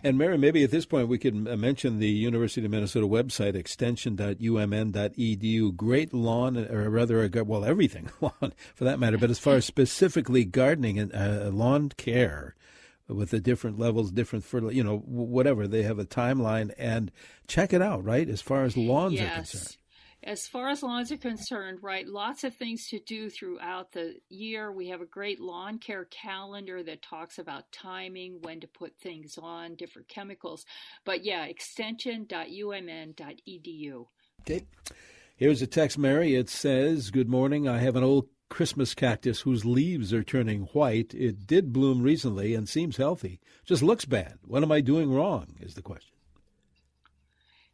And 0.03 0.17
Mary, 0.17 0.37
maybe 0.37 0.63
at 0.63 0.71
this 0.71 0.85
point 0.85 1.07
we 1.07 1.17
could 1.17 1.33
mention 1.33 1.99
the 1.99 2.09
University 2.09 2.65
of 2.65 2.71
Minnesota 2.71 3.07
website, 3.07 3.55
extension.umn.edu. 3.55 5.75
Great 5.75 6.13
lawn, 6.13 6.57
or 6.57 6.89
rather, 6.89 7.29
well, 7.45 7.63
everything 7.63 8.09
lawn 8.21 8.51
for 8.75 8.83
that 8.83 8.99
matter. 8.99 9.17
But 9.17 9.29
as 9.29 9.39
far 9.39 9.55
as 9.55 9.63
specifically 9.65 10.43
gardening 10.43 10.99
and 10.99 11.15
uh, 11.15 11.51
lawn 11.53 11.87
care, 11.89 12.55
with 13.07 13.31
the 13.31 13.39
different 13.41 13.79
levels, 13.79 14.11
different 14.11 14.45
you 14.73 14.83
know 14.83 14.97
whatever 14.99 15.67
they 15.67 15.83
have 15.83 15.99
a 15.99 16.05
timeline, 16.05 16.71
and 16.77 17.11
check 17.47 17.73
it 17.73 17.81
out. 17.81 18.03
Right, 18.03 18.27
as 18.29 18.41
far 18.41 18.63
as 18.63 18.77
lawns 18.77 19.15
yes. 19.15 19.31
are 19.31 19.35
concerned 19.35 19.77
as 20.23 20.47
far 20.47 20.69
as 20.69 20.83
lawns 20.83 21.11
are 21.11 21.17
concerned, 21.17 21.79
right, 21.81 22.07
lots 22.07 22.43
of 22.43 22.55
things 22.55 22.87
to 22.89 22.99
do 22.99 23.27
throughout 23.29 23.91
the 23.91 24.17
year. 24.29 24.71
We 24.71 24.89
have 24.89 25.01
a 25.01 25.05
great 25.05 25.39
lawn 25.39 25.79
care 25.79 26.05
calendar 26.05 26.83
that 26.83 27.01
talks 27.01 27.39
about 27.39 27.71
timing, 27.71 28.37
when 28.41 28.59
to 28.59 28.67
put 28.67 28.93
things 28.99 29.39
on, 29.41 29.73
different 29.75 30.07
chemicals. 30.07 30.63
But 31.05 31.25
yeah, 31.25 31.45
extension.umn.edu. 31.45 34.05
Okay. 34.41 34.65
Here's 35.35 35.61
a 35.63 35.67
text, 35.67 35.97
Mary. 35.97 36.35
It 36.35 36.49
says, 36.49 37.09
Good 37.09 37.29
morning. 37.29 37.67
I 37.67 37.79
have 37.79 37.95
an 37.95 38.03
old 38.03 38.27
Christmas 38.47 38.93
cactus 38.93 39.41
whose 39.41 39.65
leaves 39.65 40.13
are 40.13 40.23
turning 40.23 40.63
white. 40.73 41.15
It 41.15 41.47
did 41.47 41.73
bloom 41.73 42.03
recently 42.03 42.53
and 42.53 42.69
seems 42.69 42.97
healthy. 42.97 43.39
Just 43.65 43.81
looks 43.81 44.05
bad. 44.05 44.37
What 44.43 44.61
am 44.61 44.71
I 44.71 44.81
doing 44.81 45.11
wrong? 45.11 45.55
Is 45.59 45.73
the 45.73 45.81
question. 45.81 46.13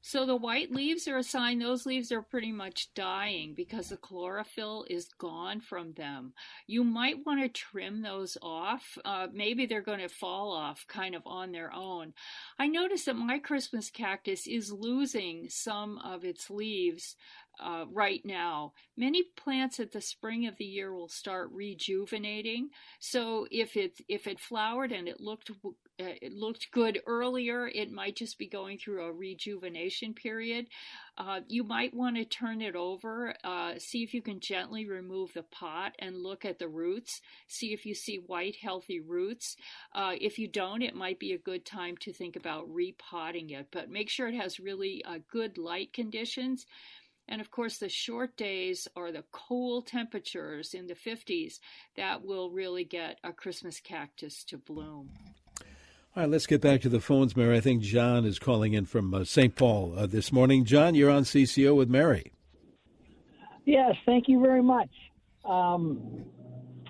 So 0.07 0.25
the 0.25 0.37
white 0.37 0.71
leaves 0.71 1.05
are 1.09 1.17
a 1.17 1.23
sign 1.23 1.59
those 1.59 1.85
leaves 1.85 2.13
are 2.13 2.21
pretty 2.21 2.53
much 2.53 2.93
dying 2.93 3.53
because 3.53 3.89
the 3.89 3.97
chlorophyll 3.97 4.85
is 4.89 5.09
gone 5.19 5.59
from 5.59 5.91
them. 5.95 6.31
You 6.65 6.85
might 6.85 7.25
want 7.25 7.41
to 7.41 7.49
trim 7.49 8.03
those 8.03 8.37
off. 8.41 8.97
Uh, 9.03 9.27
maybe 9.33 9.65
they're 9.65 9.81
going 9.81 9.99
to 9.99 10.07
fall 10.07 10.53
off 10.53 10.85
kind 10.87 11.13
of 11.13 11.23
on 11.25 11.51
their 11.51 11.73
own. 11.73 12.13
I 12.57 12.67
noticed 12.67 13.07
that 13.07 13.15
my 13.17 13.37
Christmas 13.39 13.89
cactus 13.89 14.47
is 14.47 14.71
losing 14.71 15.49
some 15.49 15.97
of 15.97 16.23
its 16.23 16.49
leaves 16.49 17.17
uh, 17.59 17.83
right 17.91 18.21
now. 18.23 18.71
Many 18.95 19.23
plants 19.35 19.77
at 19.77 19.91
the 19.91 19.99
spring 19.99 20.47
of 20.47 20.55
the 20.55 20.63
year 20.63 20.93
will 20.93 21.09
start 21.09 21.49
rejuvenating. 21.51 22.69
So 22.99 23.45
if 23.51 23.75
it 23.75 23.99
if 24.07 24.25
it 24.25 24.39
flowered 24.39 24.93
and 24.93 25.09
it 25.09 25.19
looked 25.19 25.51
it 25.99 26.33
looked 26.33 26.71
good 26.71 27.01
earlier, 27.07 27.67
it 27.67 27.91
might 27.91 28.15
just 28.15 28.37
be 28.37 28.47
going 28.47 28.77
through 28.77 29.03
a 29.03 29.11
rejuvenation 29.11 30.13
period. 30.13 30.67
Uh, 31.17 31.41
you 31.47 31.63
might 31.63 31.93
want 31.93 32.15
to 32.15 32.25
turn 32.25 32.61
it 32.61 32.75
over, 32.75 33.33
uh, 33.43 33.73
see 33.77 34.03
if 34.03 34.13
you 34.13 34.21
can 34.21 34.39
gently 34.39 34.85
remove 34.85 35.33
the 35.33 35.43
pot 35.43 35.93
and 35.99 36.21
look 36.21 36.45
at 36.45 36.59
the 36.59 36.67
roots, 36.67 37.21
see 37.47 37.73
if 37.73 37.85
you 37.85 37.95
see 37.95 38.17
white, 38.17 38.55
healthy 38.55 38.99
roots. 38.99 39.55
Uh, 39.93 40.13
if 40.19 40.37
you 40.37 40.47
don't, 40.47 40.83
it 40.83 40.95
might 40.95 41.19
be 41.19 41.33
a 41.33 41.37
good 41.37 41.65
time 41.65 41.97
to 41.97 42.13
think 42.13 42.35
about 42.35 42.71
repotting 42.71 43.49
it, 43.49 43.67
but 43.71 43.89
make 43.89 44.09
sure 44.09 44.27
it 44.27 44.35
has 44.35 44.59
really 44.59 45.03
uh, 45.05 45.17
good 45.31 45.57
light 45.57 45.93
conditions 45.93 46.65
and 47.29 47.41
of 47.41 47.51
course, 47.51 47.77
the 47.77 47.89
short 47.89 48.37
days 48.37 48.87
or 48.95 49.11
the 49.11 49.25
cool 49.31 49.81
temperatures 49.81 50.73
in 50.73 50.87
the 50.87 50.95
50s 50.95 51.59
that 51.95 52.23
will 52.23 52.49
really 52.51 52.85
get 52.85 53.19
a 53.23 53.33
Christmas 53.33 53.79
cactus 53.81 54.43
to 54.45 54.57
bloom. 54.57 55.09
All 56.17 56.23
right, 56.23 56.31
let's 56.31 56.47
get 56.47 56.61
back 56.61 56.81
to 56.81 56.89
the 56.89 56.99
phones, 56.99 57.37
Mary. 57.37 57.55
I 57.55 57.59
think 57.59 57.83
John 57.83 58.25
is 58.25 58.39
calling 58.39 58.73
in 58.73 58.85
from 58.85 59.13
uh, 59.13 59.23
St. 59.23 59.53
Paul 59.53 59.93
uh, 59.95 60.07
this 60.07 60.31
morning. 60.31 60.65
John, 60.65 60.95
you're 60.95 61.11
on 61.11 61.21
CCO 61.21 61.75
with 61.75 61.89
Mary. 61.89 62.31
Yes, 63.65 63.93
thank 64.03 64.27
you 64.27 64.41
very 64.41 64.63
much. 64.63 64.89
Um, 65.45 66.25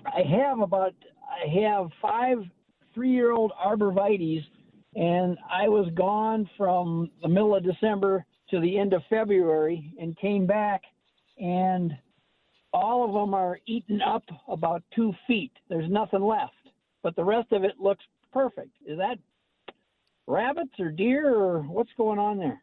I 0.06 0.22
have 0.22 0.60
about 0.60 0.94
I 1.20 1.46
have 1.60 1.90
five 2.00 2.38
three-year-old 2.94 3.52
arborvitaes, 3.62 4.46
and 4.96 5.36
I 5.52 5.68
was 5.68 5.90
gone 5.94 6.48
from 6.56 7.10
the 7.20 7.28
middle 7.28 7.54
of 7.54 7.62
December 7.62 8.24
to 8.48 8.60
the 8.60 8.78
end 8.78 8.94
of 8.94 9.02
February 9.10 9.92
and 10.00 10.16
came 10.16 10.46
back, 10.46 10.80
and 11.36 11.92
all 12.72 13.04
of 13.04 13.12
them 13.12 13.34
are 13.34 13.60
eaten 13.66 14.00
up 14.00 14.24
about 14.48 14.82
two 14.96 15.12
feet. 15.26 15.52
There's 15.68 15.90
nothing 15.90 16.22
left, 16.22 16.54
but 17.02 17.14
the 17.14 17.24
rest 17.24 17.52
of 17.52 17.62
it 17.64 17.78
looks 17.78 18.04
perfect. 18.32 18.70
Is 18.86 18.98
that 18.98 19.18
rabbits 20.26 20.78
or 20.78 20.90
deer 20.90 21.34
or 21.34 21.60
what's 21.62 21.92
going 21.96 22.18
on 22.18 22.38
there? 22.38 22.60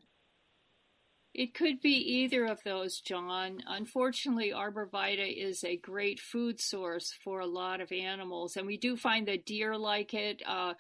It 1.36 1.54
could 1.54 1.82
be 1.82 1.98
either 2.22 2.46
of 2.46 2.64
those, 2.64 3.02
John. 3.02 3.62
Unfortunately, 3.68 4.54
arborvitae 4.56 5.36
is 5.36 5.66
a 5.66 5.76
great 5.76 6.18
food 6.18 6.62
source 6.62 7.12
for 7.26 7.42
a 7.42 7.46
lot 7.46 7.82
of 7.82 7.92
animals, 7.92 8.56
and 8.56 8.66
we 8.66 8.78
do 8.78 8.96
find 8.96 9.28
that 9.28 9.46
deer 9.46 9.78
like 9.78 10.14
it. 10.14 10.42
Uh, 10.48 10.76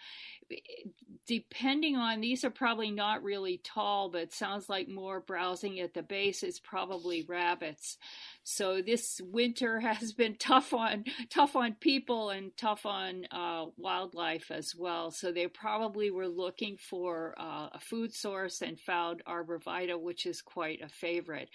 depending 1.27 1.97
on 1.97 2.21
these 2.21 2.45
are 2.45 2.49
probably 2.49 2.89
not 2.89 3.21
really 3.21 3.59
tall, 3.65 4.07
but 4.07 4.31
sounds 4.31 4.69
like 4.69 4.87
more 4.87 5.19
browsing 5.19 5.81
at 5.81 5.93
the 5.93 6.03
base 6.03 6.41
is 6.41 6.61
probably 6.61 7.25
rabbits. 7.27 7.97
So 8.47 8.79
this 8.79 9.19
winter 9.23 9.79
has 9.81 10.13
been 10.13 10.35
tough 10.35 10.71
on 10.71 11.05
tough 11.31 11.55
on 11.55 11.73
people 11.73 12.29
and 12.29 12.55
tough 12.55 12.85
on 12.85 13.25
uh, 13.31 13.65
wildlife 13.75 14.51
as 14.51 14.73
well. 14.77 15.09
So 15.09 15.31
they 15.31 15.47
probably 15.47 16.11
were 16.11 16.27
looking 16.27 16.77
for 16.77 17.33
uh, 17.39 17.69
a 17.73 17.79
food 17.79 18.13
source 18.13 18.61
and 18.61 18.79
found 18.79 19.23
arborvitae, 19.27 19.99
which 19.99 20.27
is 20.27 20.43
quite 20.43 20.81
a 20.81 20.89
favorite. 20.89 21.49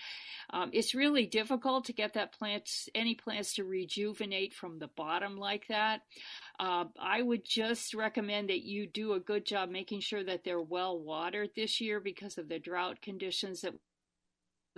Um, 0.52 0.70
it's 0.72 0.92
really 0.92 1.26
difficult 1.26 1.84
to 1.84 1.92
get 1.92 2.14
that 2.14 2.32
plant 2.32 2.68
any 2.92 3.14
plants 3.14 3.54
to 3.54 3.64
rejuvenate 3.64 4.52
from 4.52 4.80
the 4.80 4.88
bottom 4.88 5.36
like 5.36 5.68
that. 5.68 6.00
Uh, 6.58 6.86
I 7.00 7.22
would 7.22 7.44
just 7.44 7.94
recommend 7.94 8.50
that 8.50 8.64
you 8.64 8.88
do 8.88 9.12
a 9.12 9.20
good 9.20 9.46
job 9.46 9.70
making 9.70 10.00
sure 10.00 10.24
that 10.24 10.42
they're 10.42 10.60
well 10.60 10.98
watered 10.98 11.50
this 11.54 11.80
year 11.80 12.00
because 12.00 12.36
of 12.36 12.48
the 12.48 12.58
drought 12.58 13.00
conditions 13.00 13.60
that 13.60 13.74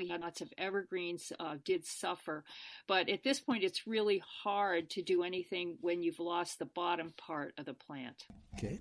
lots 0.08 0.40
of 0.40 0.52
evergreens 0.58 1.32
uh, 1.38 1.56
did 1.64 1.84
suffer 1.84 2.44
but 2.86 3.08
at 3.08 3.22
this 3.22 3.40
point 3.40 3.64
it's 3.64 3.86
really 3.86 4.22
hard 4.42 4.90
to 4.90 5.02
do 5.02 5.22
anything 5.22 5.76
when 5.80 6.02
you've 6.02 6.20
lost 6.20 6.58
the 6.58 6.64
bottom 6.64 7.12
part 7.16 7.54
of 7.58 7.66
the 7.66 7.74
plant. 7.74 8.26
Okay. 8.56 8.80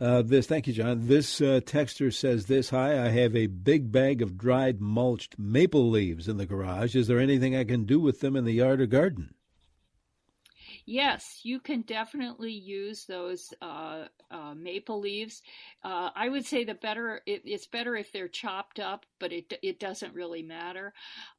Uh, 0.00 0.22
this 0.22 0.46
thank 0.46 0.66
you 0.66 0.72
john. 0.72 1.06
This 1.06 1.40
uh, 1.40 1.60
texter 1.64 2.12
says 2.12 2.46
this 2.46 2.70
hi 2.70 3.04
i 3.04 3.08
have 3.08 3.36
a 3.36 3.46
big 3.46 3.92
bag 3.92 4.22
of 4.22 4.36
dried 4.36 4.80
mulched 4.80 5.38
maple 5.38 5.90
leaves 5.90 6.28
in 6.28 6.36
the 6.36 6.46
garage. 6.46 6.96
Is 6.96 7.06
there 7.06 7.20
anything 7.20 7.54
i 7.56 7.64
can 7.64 7.84
do 7.84 8.00
with 8.00 8.20
them 8.20 8.36
in 8.36 8.44
the 8.44 8.52
yard 8.52 8.80
or 8.80 8.86
garden 8.86 9.34
yes, 10.86 11.40
you 11.42 11.60
can 11.60 11.82
definitely 11.82 12.52
use 12.52 13.04
those 13.06 13.52
uh, 13.62 14.04
uh, 14.30 14.54
maple 14.54 15.00
leaves. 15.00 15.42
Uh, 15.82 16.10
I 16.14 16.28
would 16.28 16.44
say 16.46 16.64
the 16.64 16.74
better 16.74 17.20
it, 17.26 17.42
it's 17.44 17.66
better 17.66 17.96
if 17.96 18.12
they're 18.12 18.28
chopped 18.28 18.80
up, 18.80 19.06
but 19.18 19.32
it 19.32 19.52
it 19.62 19.80
doesn't 19.80 20.14
really 20.14 20.42
matter. 20.42 20.92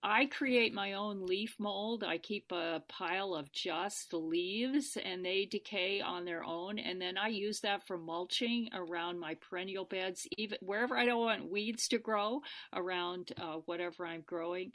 I 0.04 0.25
create 0.28 0.74
my 0.74 0.94
own 0.94 1.25
leaf 1.25 1.56
mold. 1.60 2.04
I 2.04 2.18
keep 2.18 2.52
a 2.52 2.84
pile 2.88 3.34
of 3.36 3.52
just 3.52 4.14
leaves, 4.14 4.98
and 5.04 5.25
they 5.25 5.46
decay 5.46 6.02
on 6.02 6.25
their 6.25 6.44
own, 6.44 6.80
and 6.80 7.02
then 7.02 7.18
I 7.18 7.28
use 7.28 7.60
that 7.62 7.86
for 7.88 7.98
mulching 7.98 8.70
around 8.74 9.20
my 9.20 9.36
perennial 9.36 9.86
beds, 9.86 10.28
even 10.38 10.58
wherever 10.62 10.98
I 10.98 11.06
don't 11.06 11.20
want 11.22 11.52
weeds 11.52 11.88
to 11.90 11.98
grow 11.98 12.42
around 12.74 13.32
uh, 13.38 13.58
whatever 13.66 14.06
I'm 14.06 14.22
growing. 14.22 14.72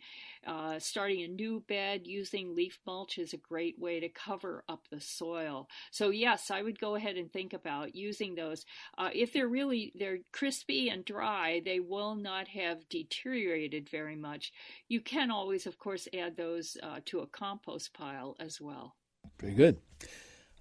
Uh, 0.47 0.79
starting 0.79 1.23
a 1.23 1.29
new 1.29 1.61
bed 1.69 2.07
using 2.07 2.55
leaf 2.55 2.79
mulch 2.87 3.19
is 3.19 3.33
a 3.33 3.37
great 3.37 3.79
way 3.79 4.00
to 4.00 4.09
cover 4.09 4.60
up 4.69 4.88
the 4.90 5.00
soil. 5.00 5.69
So 5.90 6.11
yes, 6.11 6.50
I 6.50 6.62
would 6.62 6.81
go 6.81 6.95
ahead 6.95 7.17
and 7.17 7.33
think 7.33 7.52
about 7.52 7.95
using 7.95 8.35
those. 8.35 8.64
Uh, 8.97 9.11
if 9.14 9.33
they're 9.33 9.49
really 9.49 9.93
they're 9.95 10.19
crispy 10.33 10.88
and 10.88 11.05
dry, 11.05 11.61
they 11.64 11.81
will 11.81 12.14
not 12.14 12.49
have 12.49 12.88
deteriorated 12.88 13.88
very 13.88 14.17
much. 14.17 14.52
You 14.88 15.00
can 15.00 15.31
always, 15.31 15.67
of 15.67 15.79
course, 15.79 16.09
add 16.14 16.37
those 16.37 16.76
uh, 16.83 17.00
to 17.07 17.21
a 17.21 17.26
compost 17.26 17.93
pile 17.93 18.37
as 18.40 18.61
well. 18.61 18.97
Very 19.40 19.55
good. 19.55 19.79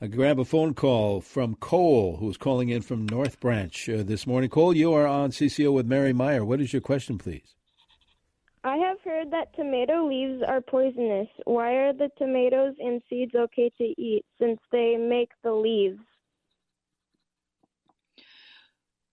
I 0.01 0.07
grab 0.07 0.39
a 0.39 0.45
phone 0.45 0.73
call 0.73 1.19
from 1.19 1.55
Cole, 1.55 2.17
who's 2.17 2.37
calling 2.37 2.69
in 2.69 2.81
from 2.81 3.05
North 3.05 3.41
Branch 3.41 3.89
uh, 3.89 4.03
this 4.03 4.25
morning. 4.25 4.49
Cole, 4.49 4.73
you 4.73 4.93
are 4.93 5.05
on 5.05 5.31
CCO 5.31 5.73
with 5.73 5.85
Mary 5.85 6.13
Meyer. 6.13 6.45
What 6.45 6.61
is 6.61 6.71
your 6.71 6.81
question, 6.81 7.17
please? 7.17 7.55
I 8.63 8.75
have 8.77 8.97
heard 9.05 9.31
that 9.31 9.55
tomato 9.55 10.05
leaves 10.05 10.43
are 10.45 10.59
poisonous. 10.59 11.29
Why 11.45 11.71
are 11.75 11.93
the 11.93 12.09
tomatoes 12.17 12.75
and 12.79 13.01
seeds 13.09 13.33
okay 13.33 13.71
to 13.77 14.01
eat 14.01 14.25
since 14.39 14.59
they 14.71 14.97
make 14.97 15.31
the 15.43 15.53
leaves? 15.53 15.99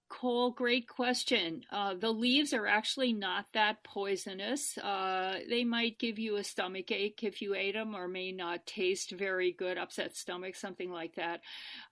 Cole, 0.09 0.50
great 0.50 0.88
question. 0.88 1.62
Uh, 1.71 1.95
the 1.95 2.11
leaves 2.11 2.53
are 2.55 2.67
actually 2.67 3.12
not 3.12 3.45
that 3.53 3.85
poisonous. 3.85 4.79
Uh, 4.79 5.41
they 5.49 5.62
might 5.62 5.99
give 5.99 6.19
you 6.19 6.37
a 6.37 6.45
stomach 6.45 6.91
ache 6.91 7.21
if 7.23 7.43
you 7.43 7.55
ate 7.55 7.75
them, 7.75 7.95
or 7.95 8.09
may 8.09 8.33
not 8.33 8.67
taste 8.67 9.11
very 9.11 9.53
good, 9.53 9.76
upset 9.79 10.17
stomach, 10.17 10.55
something 10.57 10.91
like 10.91 11.17
that. 11.17 11.43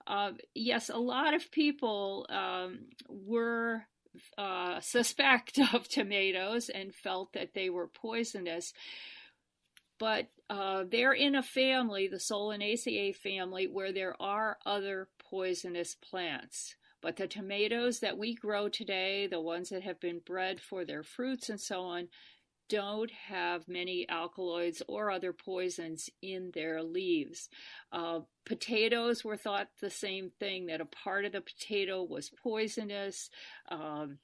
Uh, 0.07 0.31
yes, 0.55 0.89
a 0.89 0.97
lot 0.97 1.33
of 1.33 1.51
people 1.51 2.25
um, 2.29 2.85
were 3.07 3.85
uh, 4.37 4.79
suspect 4.79 5.59
of 5.73 5.87
tomatoes 5.87 6.69
and 6.69 6.93
felt 6.93 7.33
that 7.33 7.53
they 7.53 7.69
were 7.69 7.87
poisonous. 7.87 8.73
But 9.97 10.27
uh, 10.49 10.83
they're 10.89 11.13
in 11.13 11.35
a 11.35 11.43
family, 11.43 12.07
the 12.07 12.17
Solanaceae 12.17 13.15
family, 13.15 13.67
where 13.67 13.93
there 13.93 14.21
are 14.21 14.57
other 14.65 15.07
poisonous 15.29 15.95
plants. 15.95 16.75
But 17.01 17.17
the 17.17 17.27
tomatoes 17.27 17.99
that 17.99 18.17
we 18.17 18.33
grow 18.33 18.67
today, 18.67 19.27
the 19.27 19.39
ones 19.39 19.69
that 19.69 19.83
have 19.83 19.99
been 19.99 20.19
bred 20.25 20.59
for 20.59 20.83
their 20.83 21.03
fruits 21.03 21.49
and 21.49 21.61
so 21.61 21.81
on, 21.81 22.07
don't 22.69 23.11
have 23.11 23.67
many 23.67 24.07
alkaloids 24.09 24.81
or 24.87 25.11
other 25.11 25.33
poisons 25.33 26.09
in 26.21 26.51
their 26.53 26.83
leaves. 26.83 27.49
Uh, 27.91 28.19
potatoes 28.45 29.23
were 29.23 29.37
thought 29.37 29.67
the 29.81 29.89
same 29.89 30.31
thing, 30.39 30.67
that 30.67 30.81
a 30.81 30.85
part 30.85 31.25
of 31.25 31.31
the 31.31 31.41
potato 31.41 32.03
was 32.03 32.31
poisonous. 32.43 33.29
Um, 33.69 34.17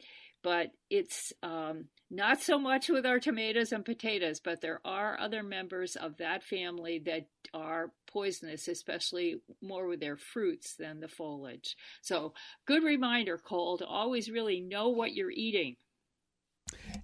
but 0.44 0.72
it's 0.90 1.34
um, 1.44 1.86
not 2.10 2.42
so 2.42 2.58
much 2.58 2.90
with 2.90 3.06
our 3.06 3.20
tomatoes 3.20 3.72
and 3.72 3.86
potatoes, 3.86 4.40
but 4.40 4.62
there 4.62 4.82
are 4.84 5.20
other 5.20 5.44
members 5.44 5.96
of 5.96 6.18
that 6.18 6.44
family 6.44 7.00
that 7.06 7.28
are 7.54 7.92
poisonous, 8.08 8.68
especially 8.68 9.36
more 9.62 9.88
with 9.88 10.00
their 10.00 10.18
fruits 10.18 10.76
than 10.76 11.00
the 11.00 11.08
foliage. 11.08 11.76
So, 12.02 12.34
good 12.66 12.84
reminder, 12.84 13.38
Cole, 13.38 13.78
to 13.78 13.86
always 13.86 14.32
really 14.32 14.62
know 14.62 14.90
what 14.90 15.14
you're 15.14 15.32
eating. 15.32 15.76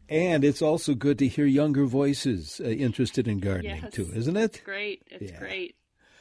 And 0.10 0.44
it's 0.44 0.62
also 0.62 0.94
good 0.94 1.20
to 1.20 1.28
hear 1.28 1.46
younger 1.46 1.86
voices 1.86 2.62
uh, 2.64 2.70
interested 2.70 3.28
in 3.28 3.40
gardening 3.40 3.82
yes. 3.84 3.94
too, 3.94 4.10
isn't 4.14 4.38
it? 4.38 4.56
It's 4.56 4.60
great. 4.62 5.04
It's 5.10 5.32
yeah. 5.32 5.40
great. 5.40 5.76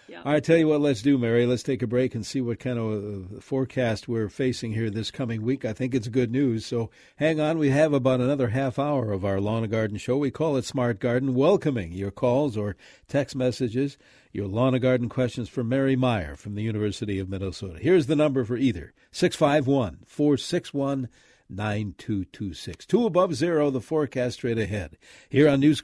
Yeah. 0.09 0.23
All 0.25 0.33
right, 0.33 0.45
tell 0.45 0.57
you 0.57 0.69
what, 0.69 0.81
let's 0.81 1.03
do, 1.03 1.19
Mary. 1.19 1.47
Let's 1.47 1.65
take 1.65 1.83
a 1.83 1.87
break 1.87 2.15
and 2.15 2.25
see 2.25 2.41
what 2.41 2.61
kind 2.61 2.79
of 2.79 3.37
uh, 3.37 3.41
forecast 3.41 4.07
we're 4.07 4.29
facing 4.29 4.73
here 4.73 4.89
this 4.89 5.11
coming 5.11 5.43
week. 5.43 5.65
I 5.65 5.73
think 5.73 5.95
it's 5.95 6.07
good 6.07 6.31
news. 6.31 6.65
So 6.65 6.91
hang 7.17 7.41
on. 7.41 7.59
We 7.59 7.71
have 7.71 7.93
about 7.93 8.21
another 8.21 8.49
half 8.49 8.79
hour 8.79 9.11
of 9.11 9.25
our 9.25 9.41
lawn 9.41 9.65
and 9.65 9.73
garden 9.73 9.97
show. 9.97 10.17
We 10.17 10.31
call 10.31 10.57
it 10.57 10.65
Smart 10.65 11.01
Garden, 11.01 11.35
welcoming 11.35 11.91
your 11.93 12.13
calls 12.13 12.57
or 12.57 12.77
text 13.09 13.35
messages, 13.35 13.99
your 14.33 14.47
lawn 14.47 14.75
and 14.75 14.83
garden 14.83 15.09
questions 15.09 15.49
for 15.49 15.65
Mary 15.65 15.97
Meyer 15.97 16.37
from 16.37 16.55
the 16.55 16.63
University 16.63 17.19
of 17.19 17.29
Minnesota. 17.29 17.79
Here's 17.81 18.07
the 18.07 18.17
number 18.17 18.45
for 18.45 18.57
either 18.57 18.93
651 19.11 20.05
461 20.07 21.09
9226. 21.49 22.87
Two 22.87 23.07
above 23.07 23.35
zero, 23.35 23.71
the 23.71 23.81
forecast 23.81 24.37
straight 24.37 24.59
ahead. 24.59 24.97
Here 25.29 25.49
on 25.49 25.61
News. 25.61 25.83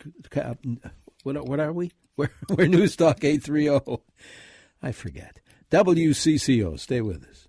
What, 1.23 1.47
what 1.47 1.61
are 1.61 1.73
we? 1.73 1.93
We're, 2.17 2.31
we're 2.51 2.67
News 2.67 2.95
Talk 2.95 3.25
830. 3.25 4.03
I 4.83 4.93
forget. 4.93 5.41
WCCO. 5.71 6.79
Stay 6.79 7.01
with 7.01 7.25
us. 7.25 7.49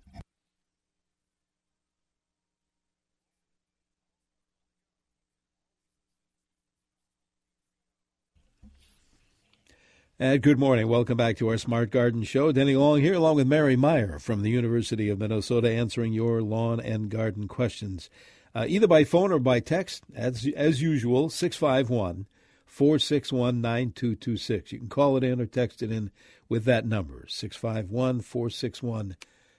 And 10.16 10.42
good 10.42 10.60
morning. 10.60 10.86
Welcome 10.86 11.16
back 11.16 11.36
to 11.38 11.48
our 11.48 11.58
Smart 11.58 11.90
Garden 11.90 12.22
Show. 12.22 12.52
Denny 12.52 12.76
Long 12.76 13.00
here, 13.00 13.14
along 13.14 13.34
with 13.34 13.48
Mary 13.48 13.74
Meyer 13.74 14.20
from 14.20 14.42
the 14.42 14.50
University 14.50 15.08
of 15.08 15.18
Minnesota, 15.18 15.68
answering 15.68 16.12
your 16.12 16.40
lawn 16.40 16.78
and 16.78 17.10
garden 17.10 17.48
questions, 17.48 18.08
uh, 18.54 18.64
either 18.68 18.86
by 18.86 19.02
phone 19.02 19.32
or 19.32 19.40
by 19.40 19.58
text, 19.58 20.04
as, 20.14 20.46
as 20.54 20.80
usual, 20.80 21.30
651 21.30 22.26
461 22.64 23.60
9226. 23.60 24.70
You 24.70 24.78
can 24.78 24.88
call 24.88 25.16
it 25.16 25.24
in 25.24 25.40
or 25.40 25.46
text 25.46 25.82
it 25.82 25.90
in 25.90 26.12
with 26.48 26.64
that 26.64 26.86
number, 26.86 27.24
651 27.28 28.20
461 28.20 29.16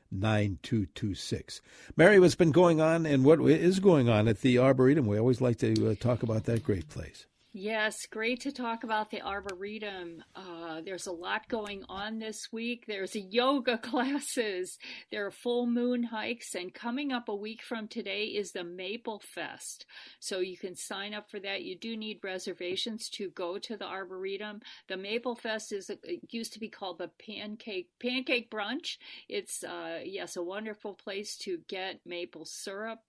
9226. 0.09 1.61
Mary, 1.97 2.17
what's 2.17 2.35
been 2.35 2.53
going 2.53 2.79
on 2.79 3.05
and 3.05 3.25
what 3.25 3.41
is 3.41 3.81
going 3.81 4.07
on 4.07 4.29
at 4.29 4.39
the 4.39 4.57
Arboretum? 4.57 5.05
We 5.05 5.19
always 5.19 5.41
like 5.41 5.57
to 5.57 5.91
uh, 5.91 5.95
talk 5.95 6.23
about 6.23 6.45
that 6.45 6.63
great 6.63 6.87
place. 6.87 7.25
Yes, 7.57 8.05
great 8.05 8.41
to 8.41 8.51
talk 8.51 8.83
about 8.83 9.11
the 9.11 9.21
Arboretum. 9.21 10.21
Uh, 10.35 10.81
there's 10.83 11.07
a 11.07 11.13
lot 11.13 11.47
going 11.47 11.85
on 11.87 12.19
this 12.19 12.49
week. 12.51 12.83
There's 12.85 13.15
yoga 13.15 13.77
classes, 13.81 14.77
there 15.09 15.25
are 15.25 15.31
full 15.31 15.65
moon 15.65 16.03
hikes, 16.03 16.53
and 16.53 16.73
coming 16.73 17.13
up 17.13 17.29
a 17.29 17.33
week 17.35 17.61
from 17.63 17.87
today 17.87 18.25
is 18.25 18.51
the 18.51 18.65
Maple 18.65 19.21
Fest. 19.33 19.85
So 20.19 20.41
you 20.41 20.57
can 20.57 20.75
sign 20.75 21.13
up 21.13 21.31
for 21.31 21.39
that. 21.39 21.63
You 21.63 21.77
do 21.77 21.95
need 21.95 22.19
reservations 22.25 23.07
to 23.11 23.29
go 23.29 23.57
to 23.57 23.77
the 23.77 23.85
Arboretum. 23.85 24.59
The 24.89 24.97
Maple 24.97 25.37
Fest 25.37 25.71
is 25.71 25.89
it 25.89 26.01
used 26.29 26.51
to 26.51 26.59
be 26.59 26.67
called 26.67 26.97
the 26.97 27.11
Pancake 27.25 27.87
Pancake 28.01 28.51
Brunch. 28.51 28.97
It's 29.29 29.63
uh, 29.63 29.99
yes, 30.03 30.35
a 30.35 30.43
wonderful 30.43 30.93
place 30.93 31.37
to 31.43 31.59
get 31.69 32.01
maple 32.05 32.43
syrup 32.43 32.99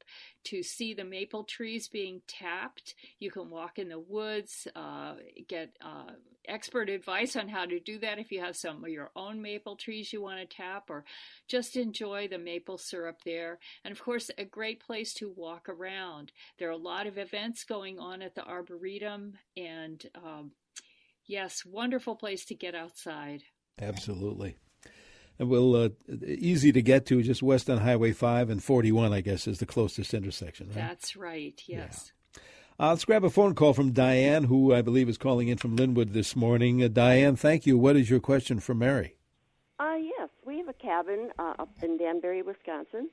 to 0.47 0.63
see 0.63 0.95
the 0.95 1.05
maple 1.05 1.45
trees 1.45 1.89
being 1.89 2.23
tapped. 2.27 2.95
You 3.19 3.31
can 3.31 3.51
walk 3.51 3.79
in 3.79 3.89
the 3.89 3.99
woods, 3.99 4.67
uh, 4.75 5.15
get 5.49 5.77
uh, 5.81 6.13
expert 6.49 6.89
advice 6.89 7.37
on 7.37 7.49
how 7.49 7.65
to 7.65 7.81
do 7.81 7.99
that 7.99 8.19
if 8.19 8.31
you 8.31 8.41
have 8.41 8.57
some 8.57 8.85
of 8.85 8.91
your 8.91 9.11
own 9.17 9.43
maple 9.43 9.77
trees 9.77 10.13
you 10.13 10.23
want 10.23 10.39
to 10.39 10.57
tap, 10.57 10.89
or 10.89 11.05
just 11.49 11.77
enjoy 11.77 12.29
the 12.29 12.39
maple 12.39 12.79
syrup 12.79 13.19
there. 13.25 13.59
And 13.85 13.93
of 13.93 14.03
course, 14.03 14.31
a 14.39 14.45
great 14.45 14.81
place 14.81 15.13
to 15.15 15.33
walk 15.37 15.69
around. 15.69 16.33
There 16.59 16.69
are 16.69 16.73
a 16.73 16.77
lot 16.77 17.07
of 17.07 17.19
events 17.19 17.65
going 17.65 17.99
on 17.99 18.23
at 18.23 18.35
the 18.35 18.45
Arboretum, 18.45 19.35
and 19.57 20.05
um, 20.15 20.53
yes, 21.25 21.65
wonderful 21.65 22.17
place 22.17 22.45
to 22.47 22.55
get 22.55 22.75
outside. 22.75 23.43
Absolutely. 23.81 24.57
And 25.39 25.49
we'll 25.49 25.75
uh, 25.77 25.89
easy 26.27 26.73
to 26.73 26.83
get 26.83 27.07
to, 27.07 27.23
just 27.23 27.43
west 27.43 27.69
on 27.69 27.79
Highway 27.79 28.13
5 28.13 28.49
and 28.51 28.63
41, 28.63 29.13
I 29.13 29.21
guess, 29.21 29.47
is 29.47 29.59
the 29.59 29.67
closest 29.67 30.15
intersection. 30.15 30.69
Right? 30.69 30.77
That's 30.77 31.17
right. 31.17 31.61
Yes. 31.67 32.13
Yeah. 32.13 32.13
Uh, 32.79 32.91
let's 32.91 33.07
grab 33.07 33.25
a 33.25 33.31
phone 33.31 33.55
call 33.55 33.73
from 33.73 33.93
Diane, 33.93 34.45
who 34.45 34.75
I 34.75 34.83
believe 34.83 35.09
is 35.09 35.17
calling 35.17 35.49
in 35.49 35.57
from 35.57 35.77
Lynnwood 35.77 36.13
this 36.13 36.37
morning. 36.37 36.83
Uh, 36.83 36.89
Diane, 36.89 37.35
thank 37.35 37.65
you. 37.65 37.79
What 37.79 37.97
is 37.97 38.11
your 38.11 38.21
question 38.21 38.61
for 38.61 38.75
Mary? 38.75 39.17
Uh, 39.79 39.97
yes, 39.97 40.29
we 40.45 40.59
have 40.59 40.69
a 40.69 40.75
cabin 40.75 41.31
uh, 41.39 41.55
up 41.59 41.71
in 41.83 41.97
Danbury, 41.97 42.43
Wisconsin, 42.43 43.09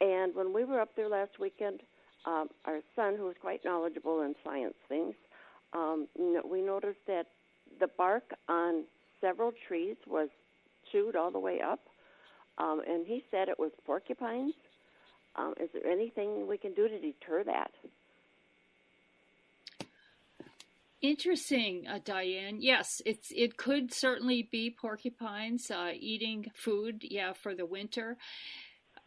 and 0.00 0.34
when 0.34 0.52
we 0.52 0.64
were 0.64 0.80
up 0.80 0.94
there 0.94 1.08
last 1.08 1.38
weekend, 1.38 1.80
um, 2.26 2.48
our 2.66 2.80
son, 2.94 3.16
who 3.16 3.24
was 3.24 3.36
quite 3.40 3.64
knowledgeable 3.64 4.20
in 4.20 4.34
science 4.44 4.74
things, 4.88 5.14
um, 5.72 6.06
we 6.44 6.60
noticed 6.60 7.00
that 7.06 7.28
the 7.80 7.88
bark 7.88 8.32
on 8.48 8.84
several 9.20 9.52
trees 9.66 9.96
was 10.06 10.28
chewed 10.90 11.16
all 11.16 11.30
the 11.30 11.38
way 11.38 11.60
up, 11.60 11.80
um, 12.58 12.80
and 12.86 13.06
he 13.06 13.24
said 13.30 13.48
it 13.48 13.58
was 13.58 13.70
porcupines. 13.84 14.54
Um, 15.36 15.54
is 15.60 15.68
there 15.72 15.90
anything 15.90 16.46
we 16.46 16.58
can 16.58 16.72
do 16.74 16.88
to 16.88 16.98
deter 16.98 17.44
that? 17.44 17.70
Interesting, 21.00 21.86
uh, 21.86 22.00
Diane. 22.04 22.58
Yes, 22.60 23.00
it's 23.06 23.30
it 23.30 23.56
could 23.56 23.92
certainly 23.92 24.48
be 24.50 24.68
porcupines 24.68 25.70
uh, 25.70 25.92
eating 25.94 26.46
food. 26.54 27.04
Yeah, 27.08 27.34
for 27.34 27.54
the 27.54 27.66
winter. 27.66 28.16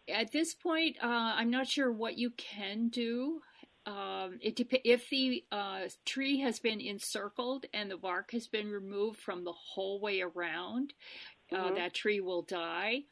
At 0.07 0.31
this 0.31 0.53
point, 0.53 0.95
uh, 1.03 1.33
I'm 1.35 1.51
not 1.51 1.67
sure 1.67 1.91
what 1.91 2.17
you 2.17 2.29
can 2.31 2.87
do. 2.87 3.41
Um, 3.85 4.37
it 4.41 4.55
dep- 4.55 4.81
if 4.85 5.09
the 5.09 5.43
uh, 5.51 5.81
tree 6.05 6.39
has 6.39 6.59
been 6.59 6.79
encircled 6.79 7.65
and 7.73 7.89
the 7.89 7.97
bark 7.97 8.31
has 8.31 8.47
been 8.47 8.69
removed 8.69 9.19
from 9.19 9.43
the 9.43 9.53
whole 9.53 9.99
way 9.99 10.21
around, 10.21 10.93
uh, 11.51 11.57
mm-hmm. 11.57 11.75
that 11.75 11.93
tree 11.93 12.19
will 12.19 12.41
die. 12.41 13.03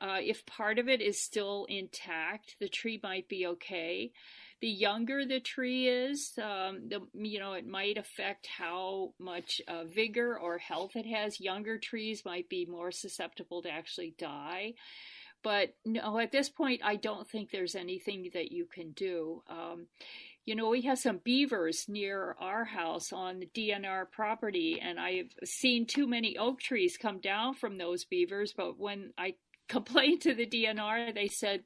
Uh, 0.00 0.18
if 0.20 0.44
part 0.46 0.78
of 0.78 0.88
it 0.88 1.00
is 1.00 1.20
still 1.20 1.66
intact, 1.68 2.56
the 2.60 2.68
tree 2.68 3.00
might 3.02 3.28
be 3.28 3.46
okay. 3.46 4.12
The 4.60 4.68
younger 4.68 5.26
the 5.26 5.40
tree 5.40 5.86
is, 5.86 6.32
um, 6.38 6.88
the 6.88 7.00
you 7.12 7.38
know 7.38 7.52
it 7.52 7.66
might 7.66 7.98
affect 7.98 8.46
how 8.46 9.12
much 9.18 9.60
uh, 9.68 9.84
vigor 9.84 10.38
or 10.38 10.58
health 10.58 10.96
it 10.96 11.06
has. 11.06 11.40
Younger 11.40 11.78
trees 11.78 12.24
might 12.24 12.48
be 12.48 12.64
more 12.64 12.90
susceptible 12.90 13.62
to 13.62 13.70
actually 13.70 14.14
die. 14.18 14.74
But 15.42 15.74
no, 15.84 16.18
at 16.18 16.32
this 16.32 16.48
point, 16.48 16.80
I 16.82 16.96
don't 16.96 17.28
think 17.28 17.50
there's 17.50 17.74
anything 17.74 18.30
that 18.34 18.50
you 18.50 18.66
can 18.66 18.92
do. 18.92 19.42
Um, 19.48 19.86
you 20.46 20.54
know, 20.54 20.68
we 20.68 20.82
have 20.82 20.98
some 21.00 21.20
beavers 21.24 21.86
near 21.88 22.36
our 22.40 22.64
house 22.64 23.12
on 23.12 23.40
the 23.40 23.46
DNR 23.46 24.10
property, 24.12 24.80
and 24.80 24.98
I've 24.98 25.34
seen 25.44 25.86
too 25.86 26.06
many 26.06 26.38
oak 26.38 26.60
trees 26.60 26.96
come 26.96 27.20
down 27.20 27.54
from 27.54 27.76
those 27.76 28.04
beavers. 28.04 28.54
But 28.56 28.78
when 28.78 29.12
I 29.18 29.34
complained 29.68 30.22
to 30.22 30.34
the 30.34 30.46
DNR, 30.46 31.12
they 31.12 31.26
said, 31.26 31.64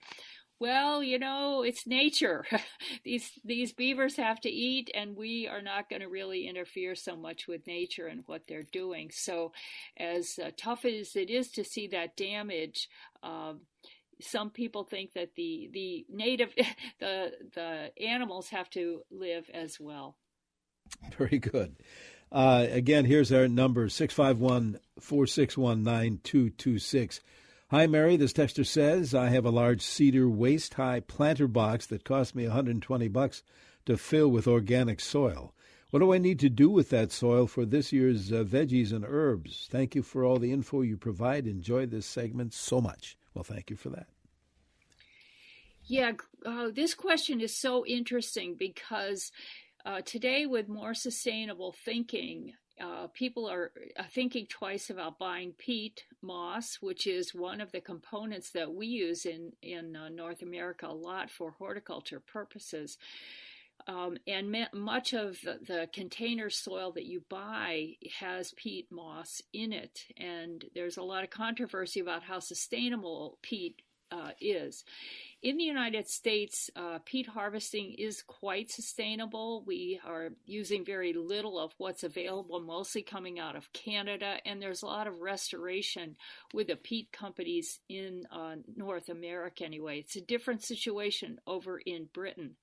well, 0.58 1.02
you 1.02 1.18
know, 1.18 1.62
it's 1.62 1.86
nature. 1.86 2.44
these 3.04 3.30
these 3.44 3.72
beavers 3.72 4.16
have 4.16 4.40
to 4.42 4.50
eat, 4.50 4.90
and 4.94 5.16
we 5.16 5.46
are 5.46 5.62
not 5.62 5.88
going 5.88 6.02
to 6.02 6.08
really 6.08 6.46
interfere 6.46 6.94
so 6.94 7.16
much 7.16 7.46
with 7.48 7.66
nature 7.66 8.06
and 8.06 8.22
what 8.26 8.42
they're 8.46 8.66
doing. 8.70 9.10
So, 9.12 9.52
as 9.98 10.38
uh, 10.42 10.50
tough 10.56 10.84
as 10.84 11.16
it 11.16 11.30
is 11.30 11.50
to 11.52 11.64
see 11.64 11.88
that 11.88 12.16
damage, 12.16 12.88
um, 13.22 13.60
some 14.20 14.50
people 14.50 14.84
think 14.84 15.12
that 15.14 15.34
the 15.36 15.68
the 15.72 16.06
native 16.08 16.54
the 17.00 17.32
the 17.54 17.90
animals 18.02 18.48
have 18.50 18.70
to 18.70 19.02
live 19.10 19.50
as 19.52 19.78
well. 19.80 20.16
Very 21.18 21.38
good. 21.38 21.76
Uh, 22.32 22.66
again, 22.70 23.04
here's 23.04 23.32
our 23.32 23.48
number 23.48 23.88
651 23.88 24.78
461 25.00 25.82
9226. 25.82 27.20
Hi, 27.70 27.86
Mary. 27.86 28.16
This 28.16 28.32
texter 28.32 28.66
says 28.66 29.14
I 29.14 29.28
have 29.28 29.44
a 29.44 29.50
large 29.50 29.80
cedar 29.82 30.28
waist 30.28 30.74
high 30.74 31.00
planter 31.00 31.48
box 31.48 31.86
that 31.86 32.04
cost 32.04 32.34
me 32.34 32.44
120 32.44 33.08
bucks 33.08 33.42
to 33.86 33.96
fill 33.96 34.28
with 34.28 34.46
organic 34.46 35.00
soil. 35.00 35.54
What 35.90 35.98
do 36.00 36.12
I 36.12 36.18
need 36.18 36.38
to 36.40 36.48
do 36.48 36.70
with 36.70 36.90
that 36.90 37.10
soil 37.10 37.48
for 37.48 37.64
this 37.64 37.92
year's 37.92 38.30
uh, 38.30 38.44
veggies 38.44 38.92
and 38.92 39.04
herbs? 39.04 39.66
Thank 39.70 39.96
you 39.96 40.02
for 40.04 40.24
all 40.24 40.38
the 40.38 40.52
info 40.52 40.82
you 40.82 40.96
provide. 40.96 41.48
Enjoy 41.48 41.84
this 41.86 42.06
segment 42.06 42.54
so 42.54 42.80
much. 42.80 43.16
Well, 43.34 43.44
thank 43.44 43.70
you 43.70 43.76
for 43.76 43.90
that. 43.90 44.06
Yeah, 45.84 46.12
uh, 46.44 46.70
this 46.72 46.94
question 46.94 47.40
is 47.40 47.56
so 47.56 47.84
interesting 47.86 48.54
because 48.58 49.32
uh, 49.84 50.02
today, 50.02 50.46
with 50.46 50.68
more 50.68 50.94
sustainable 50.94 51.72
thinking, 51.72 52.52
uh, 52.80 53.08
people 53.08 53.48
are 53.48 53.72
uh, 53.98 54.04
thinking 54.10 54.46
twice 54.46 54.88
about 54.90 55.18
buying 55.18 55.52
peat 55.52 56.04
moss, 56.22 56.78
which 56.80 57.06
is 57.06 57.34
one 57.34 57.60
of 57.60 57.72
the 57.72 57.80
components 57.80 58.50
that 58.50 58.72
we 58.72 58.86
use 58.86 59.26
in 59.26 59.52
in 59.62 59.96
uh, 59.96 60.08
North 60.08 60.42
America 60.42 60.86
a 60.86 60.92
lot 60.92 61.30
for 61.30 61.52
horticulture 61.52 62.20
purposes. 62.20 62.96
Um, 63.86 64.16
and 64.26 64.50
ma- 64.50 64.72
much 64.72 65.12
of 65.12 65.40
the, 65.42 65.58
the, 65.66 65.88
container 65.92 66.50
soil 66.50 66.92
that 66.92 67.06
you 67.06 67.22
buy 67.28 67.96
has 68.18 68.52
peat 68.52 68.90
moss 68.90 69.42
in 69.52 69.72
it, 69.72 70.06
and 70.16 70.64
there's 70.74 70.96
a 70.96 71.02
lot 71.02 71.24
of 71.24 71.30
controversy 71.30 72.00
about 72.00 72.22
how 72.22 72.40
sustainable 72.40 73.38
peat 73.42 73.82
uh, 74.12 74.30
is. 74.40 74.84
In 75.42 75.56
the 75.56 75.64
United 75.64 76.08
States, 76.08 76.68
uh, 76.76 76.98
peat 77.04 77.26
harvesting 77.26 77.94
is 77.94 78.22
quite 78.22 78.70
sustainable. 78.70 79.62
We 79.66 80.00
are 80.04 80.30
using 80.44 80.84
very 80.84 81.14
little 81.14 81.58
of 81.58 81.72
what's 81.78 82.02
available, 82.02 82.60
mostly 82.60 83.02
coming 83.02 83.38
out 83.38 83.56
of 83.56 83.72
Canada, 83.72 84.36
and 84.44 84.60
there's 84.60 84.82
a 84.82 84.86
lot 84.86 85.06
of 85.06 85.20
restoration 85.20 86.16
with 86.52 86.66
the 86.66 86.76
peat 86.76 87.10
companies 87.12 87.80
in 87.88 88.26
uh, 88.30 88.56
North 88.76 89.08
America 89.08 89.64
anyway. 89.64 90.00
It's 90.00 90.16
a 90.16 90.20
different 90.20 90.62
situation 90.62 91.38
over 91.46 91.78
in 91.78 92.08
Britain 92.12 92.56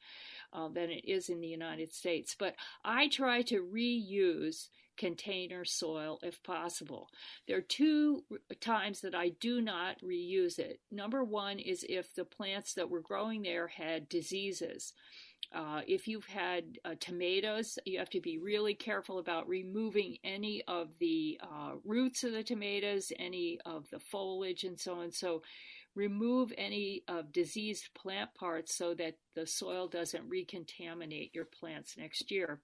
uh, 0.57 0.67
than 0.69 0.89
it 0.89 1.05
is 1.05 1.29
in 1.29 1.39
the 1.39 1.47
United 1.47 1.93
States. 1.93 2.35
But 2.37 2.55
I 2.83 3.07
try 3.07 3.43
to 3.43 3.63
reuse 3.63 4.69
container 4.97 5.63
soil 5.63 6.17
if 6.23 6.41
possible. 6.41 7.09
There 7.47 7.57
are 7.57 7.61
two 7.61 8.23
times 8.59 9.01
that 9.01 9.13
I 9.13 9.29
do 9.39 9.61
not 9.61 10.01
reuse 10.01 10.57
it. 10.57 10.79
Number 10.91 11.23
one 11.23 11.59
is 11.59 11.85
if 11.87 12.15
the 12.15 12.25
plants 12.25 12.73
that 12.73 12.89
were 12.89 13.01
growing 13.01 13.43
there 13.43 13.67
had 13.67 14.09
diseases. 14.09 14.93
Uh, 15.53 15.81
if 15.87 16.07
you've 16.07 16.25
had 16.25 16.79
uh, 16.83 16.95
tomatoes, 16.99 17.79
you 17.85 17.99
have 17.99 18.09
to 18.09 18.19
be 18.19 18.37
really 18.37 18.73
careful 18.73 19.19
about 19.19 19.47
removing 19.47 20.17
any 20.23 20.61
of 20.67 20.89
the 20.99 21.39
uh, 21.41 21.73
roots 21.85 22.23
of 22.23 22.33
the 22.33 22.43
tomatoes, 22.43 23.11
any 23.17 23.59
of 23.65 23.89
the 23.91 23.99
foliage, 23.99 24.63
and 24.63 24.79
so 24.79 24.95
on. 24.95 25.11
So, 25.11 25.43
remove 25.97 26.53
any 26.57 27.03
of 27.07 27.31
diseased 27.33 27.89
plant 27.95 28.29
parts 28.35 28.75
so 28.75 28.93
that 28.93 29.15
the 29.35 29.47
soil 29.47 29.87
doesn't 29.87 30.29
recontaminate 30.29 31.33
your 31.33 31.45
plants 31.45 31.97
next 31.97 32.29
year. 32.29 32.61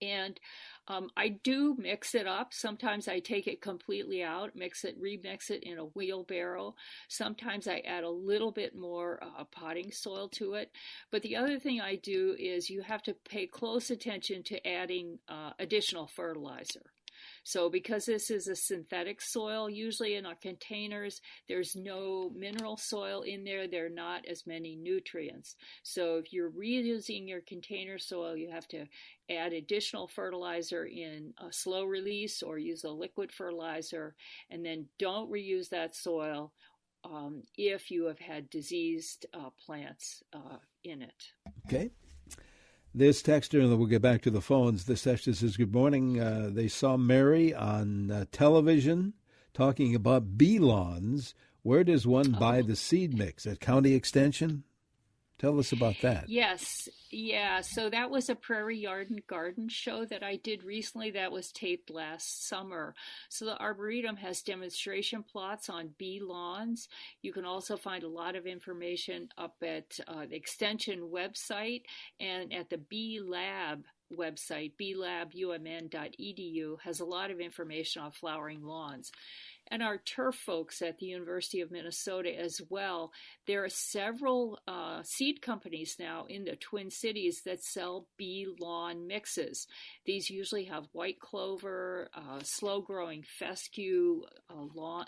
And 0.00 0.38
um, 0.88 1.08
I 1.16 1.28
do 1.28 1.74
mix 1.78 2.14
it 2.14 2.26
up. 2.26 2.52
Sometimes 2.52 3.08
I 3.08 3.18
take 3.18 3.46
it 3.46 3.60
completely 3.60 4.22
out, 4.22 4.54
mix 4.54 4.84
it, 4.84 5.00
remix 5.02 5.50
it 5.50 5.64
in 5.64 5.78
a 5.78 5.86
wheelbarrow. 5.86 6.74
Sometimes 7.08 7.66
I 7.66 7.78
add 7.78 8.04
a 8.04 8.10
little 8.10 8.52
bit 8.52 8.76
more 8.76 9.18
uh, 9.22 9.44
potting 9.44 9.90
soil 9.90 10.28
to 10.34 10.54
it. 10.54 10.70
But 11.10 11.22
the 11.22 11.36
other 11.36 11.58
thing 11.58 11.80
I 11.80 11.96
do 11.96 12.36
is 12.38 12.70
you 12.70 12.82
have 12.82 13.02
to 13.04 13.14
pay 13.28 13.46
close 13.46 13.90
attention 13.90 14.42
to 14.44 14.66
adding 14.66 15.18
uh, 15.28 15.52
additional 15.58 16.06
fertilizer. 16.06 16.92
So, 17.46 17.70
because 17.70 18.06
this 18.06 18.28
is 18.28 18.48
a 18.48 18.56
synthetic 18.56 19.20
soil, 19.22 19.70
usually 19.70 20.16
in 20.16 20.26
our 20.26 20.34
containers, 20.34 21.20
there's 21.46 21.76
no 21.76 22.32
mineral 22.34 22.76
soil 22.76 23.22
in 23.22 23.44
there. 23.44 23.68
There 23.68 23.86
are 23.86 23.88
not 23.88 24.26
as 24.26 24.48
many 24.48 24.74
nutrients. 24.74 25.54
So, 25.84 26.16
if 26.16 26.32
you're 26.32 26.50
reusing 26.50 27.28
your 27.28 27.42
container 27.42 28.00
soil, 28.00 28.36
you 28.36 28.50
have 28.50 28.66
to 28.70 28.86
add 29.30 29.52
additional 29.52 30.08
fertilizer 30.08 30.86
in 30.86 31.34
a 31.38 31.52
slow 31.52 31.84
release 31.84 32.42
or 32.42 32.58
use 32.58 32.82
a 32.82 32.90
liquid 32.90 33.30
fertilizer, 33.30 34.16
and 34.50 34.66
then 34.66 34.86
don't 34.98 35.30
reuse 35.30 35.68
that 35.68 35.94
soil 35.94 36.52
um, 37.04 37.44
if 37.56 37.92
you 37.92 38.06
have 38.06 38.18
had 38.18 38.50
diseased 38.50 39.24
uh, 39.32 39.50
plants 39.64 40.24
uh, 40.32 40.58
in 40.82 41.00
it. 41.00 41.22
Okay. 41.68 41.92
This 42.96 43.22
texter, 43.22 43.60
and 43.60 43.70
then 43.70 43.76
we'll 43.76 43.88
get 43.88 44.00
back 44.00 44.22
to 44.22 44.30
the 44.30 44.40
phones. 44.40 44.86
This 44.86 45.04
texter 45.04 45.36
says, 45.36 45.58
Good 45.58 45.74
morning. 45.74 46.18
Uh, 46.18 46.48
they 46.50 46.66
saw 46.66 46.96
Mary 46.96 47.52
on 47.52 48.10
uh, 48.10 48.24
television 48.32 49.12
talking 49.52 49.94
about 49.94 50.38
bee 50.38 50.58
lawns. 50.58 51.34
Where 51.62 51.84
does 51.84 52.06
one 52.06 52.34
oh. 52.34 52.40
buy 52.40 52.62
the 52.62 52.74
seed 52.74 53.12
mix? 53.12 53.44
At 53.46 53.60
County 53.60 53.92
Extension? 53.92 54.64
Tell 55.38 55.58
us 55.58 55.72
about 55.72 55.96
that. 56.00 56.30
Yes, 56.30 56.88
yeah. 57.10 57.60
So 57.60 57.90
that 57.90 58.10
was 58.10 58.30
a 58.30 58.34
Prairie 58.34 58.78
Yard 58.78 59.10
and 59.10 59.26
Garden 59.26 59.68
show 59.68 60.06
that 60.06 60.22
I 60.22 60.36
did 60.36 60.64
recently. 60.64 61.10
That 61.10 61.30
was 61.30 61.52
taped 61.52 61.90
last 61.90 62.48
summer. 62.48 62.94
So 63.28 63.44
the 63.44 63.58
Arboretum 63.58 64.16
has 64.16 64.40
demonstration 64.40 65.22
plots 65.22 65.68
on 65.68 65.90
bee 65.98 66.20
lawns. 66.22 66.88
You 67.20 67.34
can 67.34 67.44
also 67.44 67.76
find 67.76 68.02
a 68.02 68.08
lot 68.08 68.34
of 68.34 68.46
information 68.46 69.28
up 69.36 69.56
at 69.62 69.98
uh, 70.08 70.24
the 70.24 70.36
Extension 70.36 71.10
website 71.12 71.82
and 72.18 72.50
at 72.54 72.70
the 72.70 72.78
Bee 72.78 73.20
Lab 73.22 73.84
website, 74.16 74.72
beelabumn.edu, 74.80 76.76
has 76.82 77.00
a 77.00 77.04
lot 77.04 77.30
of 77.30 77.40
information 77.40 78.02
on 78.02 78.12
flowering 78.12 78.62
lawns 78.62 79.10
and 79.68 79.82
our 79.82 79.98
turf 79.98 80.34
folks 80.34 80.82
at 80.82 80.98
the 80.98 81.06
University 81.06 81.60
of 81.60 81.70
Minnesota 81.70 82.38
as 82.38 82.60
well. 82.68 83.12
There 83.46 83.64
are 83.64 83.68
several 83.68 84.58
uh, 84.66 85.02
seed 85.04 85.42
companies 85.42 85.96
now 85.98 86.26
in 86.28 86.44
the 86.44 86.56
Twin 86.56 86.90
Cities 86.90 87.42
that 87.44 87.62
sell 87.62 88.06
bee 88.16 88.46
lawn 88.60 89.06
mixes. 89.06 89.66
These 90.04 90.30
usually 90.30 90.64
have 90.64 90.88
white 90.92 91.18
clover, 91.20 92.08
uh, 92.14 92.40
slow 92.42 92.80
growing 92.80 93.24
fescue, 93.38 94.22
uh, 94.50 94.66
lawn, 94.74 95.06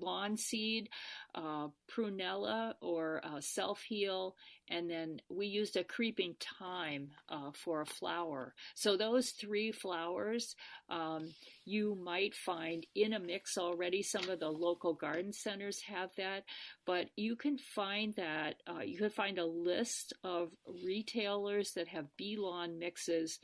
lawn 0.00 0.36
seed, 0.36 0.88
uh, 1.34 1.68
prunella 1.90 2.74
or 2.80 3.20
uh, 3.24 3.40
self 3.40 3.82
heal, 3.82 4.36
and 4.68 4.88
then 4.88 5.20
we 5.28 5.46
used 5.46 5.76
a 5.76 5.84
creeping 5.84 6.36
thyme 6.58 7.10
uh, 7.28 7.50
for 7.52 7.80
a 7.80 7.86
flower. 7.86 8.54
So 8.74 8.96
those 8.96 9.30
three 9.30 9.72
flowers 9.72 10.54
um, 10.88 11.34
you 11.64 11.94
might 11.94 12.34
find 12.34 12.86
in 12.94 13.12
a 13.12 13.20
mix 13.20 13.58
already. 13.58 14.02
Some 14.02 14.28
of 14.28 14.40
the 14.40 14.50
local 14.50 14.94
garden 14.94 15.32
centers 15.32 15.80
have 15.82 16.10
that, 16.16 16.44
but 16.86 17.08
you 17.16 17.36
can 17.36 17.58
find 17.58 18.14
that. 18.16 18.56
Uh, 18.66 18.80
you 18.80 18.98
can 18.98 19.10
find 19.10 19.38
a 19.38 19.46
list 19.46 20.12
of 20.24 20.50
retailers 20.84 21.72
that 21.72 21.88
have 21.88 22.16
bee 22.16 22.36
lawn 22.38 22.78
mixes. 22.78 23.38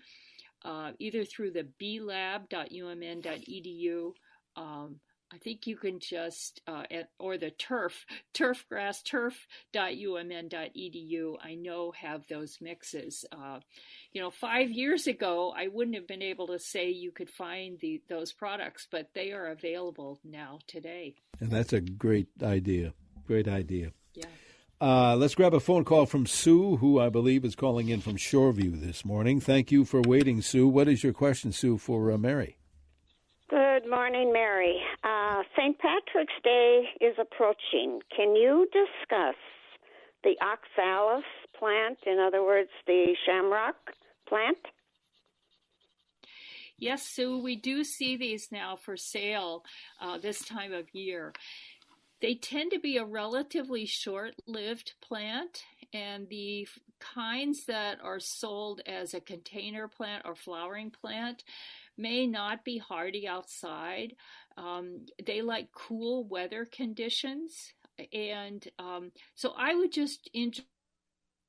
Uh, 0.64 0.92
either 0.98 1.24
through 1.24 1.52
the 1.52 1.68
beelab.umn.edu 1.81 4.12
um, 4.57 4.98
I 5.33 5.38
think 5.38 5.67
you 5.67 5.77
can 5.77 6.01
just, 6.01 6.61
uh, 6.67 6.85
at, 6.91 7.11
or 7.19 7.37
the 7.37 7.51
turf, 7.51 8.07
turfgrass, 8.35 9.03
turf.umn.edu, 9.05 11.37
I 11.43 11.55
know 11.55 11.93
have 11.93 12.27
those 12.29 12.57
mixes. 12.61 13.25
Uh, 13.31 13.61
you 14.12 14.23
know, 14.23 14.31
five 14.31 14.71
years 14.71 15.07
ago, 15.07 15.53
I 15.55 15.69
wouldn't 15.69 15.97
have 15.97 16.09
been 16.09 16.23
able 16.23 16.47
to 16.49 16.59
say 16.59 16.88
you 16.91 17.12
could 17.12 17.29
find 17.29 17.79
the, 17.81 18.01
those 18.09 18.33
products, 18.33 18.88
but 18.91 19.11
they 19.14 19.33
are 19.33 19.49
available 19.49 20.19
now 20.25 20.61
today. 20.67 21.17
And 21.41 21.51
that's 21.51 21.75
a 21.75 21.81
great 21.81 22.29
idea. 22.43 22.95
Great 23.27 23.49
idea. 23.49 23.93
Yeah. 24.14 24.25
Uh, 24.81 25.17
let's 25.17 25.35
grab 25.35 25.55
a 25.55 25.61
phone 25.61 25.85
call 25.85 26.07
from 26.07 26.25
Sue, 26.25 26.77
who 26.77 27.01
I 27.01 27.09
believe 27.09 27.45
is 27.45 27.57
calling 27.57 27.88
in 27.88 28.01
from 28.01 28.17
Shoreview 28.17 28.81
this 28.81 29.05
morning. 29.05 29.41
Thank 29.41 29.73
you 29.73 29.85
for 29.85 30.01
waiting, 30.01 30.41
Sue. 30.41 30.69
What 30.69 30.87
is 30.88 31.03
your 31.03 31.12
question, 31.12 31.51
Sue, 31.53 31.79
for 31.79 32.12
uh, 32.12 32.17
Mary? 32.17 32.59
Good 33.50 33.88
morning, 33.88 34.30
Mary. 34.30 34.76
Uh, 35.02 35.42
St. 35.56 35.78
Patrick's 35.78 36.34
Day 36.44 36.82
is 37.00 37.14
approaching. 37.18 38.00
Can 38.14 38.37
you 38.37 38.68
discuss 38.70 39.37
the 40.22 40.34
oxalis 40.42 41.24
plant, 41.58 41.96
in 42.06 42.18
other 42.18 42.42
words, 42.42 42.68
the 42.87 43.16
shamrock 43.24 43.76
plant? 44.28 44.58
Yes, 46.76 47.08
Sue, 47.08 47.38
we 47.42 47.56
do 47.56 47.84
see 47.84 48.18
these 48.18 48.48
now 48.52 48.76
for 48.76 48.98
sale 48.98 49.64
uh, 49.98 50.18
this 50.18 50.44
time 50.44 50.74
of 50.74 50.84
year. 50.92 51.32
They 52.20 52.34
tend 52.34 52.72
to 52.72 52.78
be 52.78 52.98
a 52.98 53.04
relatively 53.04 53.87
short 53.87 54.34
lived 54.46 54.92
plant, 55.00 55.62
and 55.94 56.28
the 56.28 56.68
kinds 57.00 57.64
that 57.66 57.98
are 58.02 58.20
sold 58.20 58.82
as 58.87 59.14
a 59.14 59.20
container 59.20 59.88
plant 59.88 60.24
or 60.26 60.34
flowering 60.34 60.90
plant 60.90 61.44
may 61.98 62.26
not 62.26 62.64
be 62.64 62.78
hardy 62.78 63.26
outside. 63.26 64.14
Um, 64.56 65.06
they 65.24 65.42
like 65.42 65.68
cool 65.72 66.24
weather 66.24 66.64
conditions. 66.64 67.72
And 68.12 68.66
um, 68.78 69.11
so 69.34 69.54
I 69.58 69.74
would 69.74 69.92
just 69.92 70.30
enjoy 70.32 70.64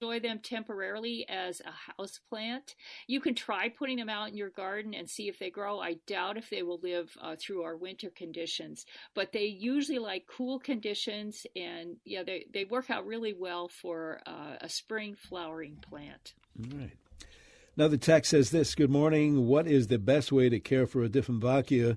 them 0.02 0.40
temporarily 0.42 1.28
as 1.30 1.62
a 1.62 1.72
house 1.72 2.20
plant. 2.30 2.76
You 3.08 3.20
can 3.20 3.36
try 3.36 3.70
putting 3.70 3.98
them 3.98 4.10
out 4.10 4.30
in 4.30 4.38
your 4.38 4.50
garden 4.50 4.94
and 4.94 5.10
see 5.10 5.28
if 5.28 5.38
they 5.40 5.50
grow. 5.50 5.80
I 5.80 5.98
doubt 6.08 6.38
if 6.38 6.50
they 6.50 6.64
will 6.64 6.80
live 6.82 7.16
uh, 7.22 7.36
through 7.40 7.64
our 7.64 7.76
winter 7.76 8.10
conditions, 8.10 8.86
but 9.14 9.32
they 9.32 9.46
usually 9.46 10.00
like 10.00 10.26
cool 10.28 10.60
conditions 10.60 11.46
and 11.56 11.98
yeah, 12.06 12.24
they, 12.24 12.46
they 12.54 12.66
work 12.66 12.90
out 12.90 13.06
really 13.06 13.34
well 13.34 13.68
for 13.68 14.22
uh, 14.26 14.56
a 14.62 14.70
spring 14.70 15.16
flowering 15.16 15.78
plant. 15.88 16.34
All 16.60 16.80
right. 16.80 16.98
Another 17.80 17.96
text 17.96 18.32
says 18.32 18.50
this 18.50 18.76
Good 18.76 18.90
morning. 18.90 19.48
What 19.48 19.66
is 19.66 19.88
the 19.88 19.98
best 19.98 20.34
way 20.34 20.50
to 20.50 20.60
care 20.60 20.86
for 20.86 21.02
a 21.02 21.08
Dieffenbachia 21.08 21.96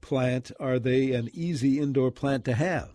plant? 0.00 0.52
Are 0.60 0.78
they 0.78 1.10
an 1.14 1.30
easy 1.32 1.80
indoor 1.80 2.12
plant 2.12 2.44
to 2.44 2.54
have? 2.54 2.90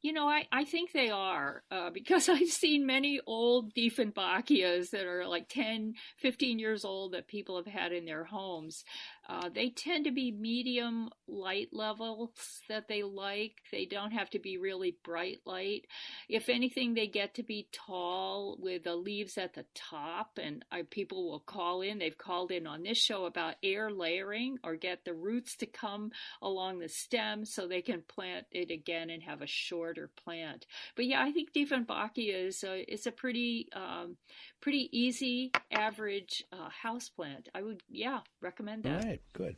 You 0.00 0.14
know, 0.14 0.26
I, 0.26 0.46
I 0.50 0.64
think 0.64 0.92
they 0.92 1.10
are 1.10 1.62
uh, 1.70 1.90
because 1.94 2.30
I've 2.30 2.48
seen 2.48 2.86
many 2.86 3.20
old 3.26 3.74
Dieffenbachias 3.74 4.88
that 4.92 5.04
are 5.04 5.26
like 5.26 5.50
10, 5.50 5.96
15 6.16 6.58
years 6.58 6.86
old 6.86 7.12
that 7.12 7.28
people 7.28 7.56
have 7.56 7.66
had 7.66 7.92
in 7.92 8.06
their 8.06 8.24
homes. 8.24 8.86
Uh, 9.28 9.48
they 9.48 9.70
tend 9.70 10.04
to 10.04 10.10
be 10.10 10.32
medium 10.32 11.08
light 11.28 11.68
levels 11.72 12.30
that 12.68 12.88
they 12.88 13.02
like. 13.02 13.60
They 13.70 13.86
don't 13.86 14.10
have 14.10 14.30
to 14.30 14.38
be 14.38 14.58
really 14.58 14.96
bright 15.04 15.38
light. 15.46 15.86
If 16.28 16.48
anything, 16.48 16.94
they 16.94 17.06
get 17.06 17.34
to 17.34 17.42
be 17.42 17.68
tall 17.72 18.56
with 18.60 18.84
the 18.84 18.96
leaves 18.96 19.38
at 19.38 19.54
the 19.54 19.64
top. 19.74 20.38
And 20.42 20.64
I, 20.72 20.82
people 20.82 21.30
will 21.30 21.40
call 21.40 21.82
in. 21.82 21.98
They've 21.98 22.16
called 22.18 22.50
in 22.50 22.66
on 22.66 22.82
this 22.82 22.98
show 22.98 23.24
about 23.26 23.54
air 23.62 23.90
layering 23.90 24.58
or 24.64 24.74
get 24.74 25.04
the 25.04 25.14
roots 25.14 25.56
to 25.56 25.66
come 25.66 26.10
along 26.40 26.80
the 26.80 26.88
stem 26.88 27.44
so 27.44 27.66
they 27.66 27.82
can 27.82 28.02
plant 28.02 28.46
it 28.50 28.70
again 28.70 29.08
and 29.08 29.22
have 29.22 29.40
a 29.40 29.46
shorter 29.46 30.10
plant. 30.24 30.66
But 30.96 31.06
yeah, 31.06 31.22
I 31.22 31.30
think 31.32 31.52
Dieffenbachia 31.52 32.46
is 32.48 32.64
a, 32.64 32.92
is 32.92 33.06
a 33.06 33.12
pretty 33.12 33.68
um, 33.74 34.16
pretty 34.62 34.88
easy, 34.96 35.50
average 35.70 36.44
uh, 36.52 36.70
house 36.70 37.10
plant. 37.10 37.48
I 37.54 37.62
would, 37.62 37.82
yeah, 37.90 38.20
recommend 38.40 38.84
that. 38.84 39.02
All 39.02 39.08
right, 39.10 39.20
good. 39.34 39.56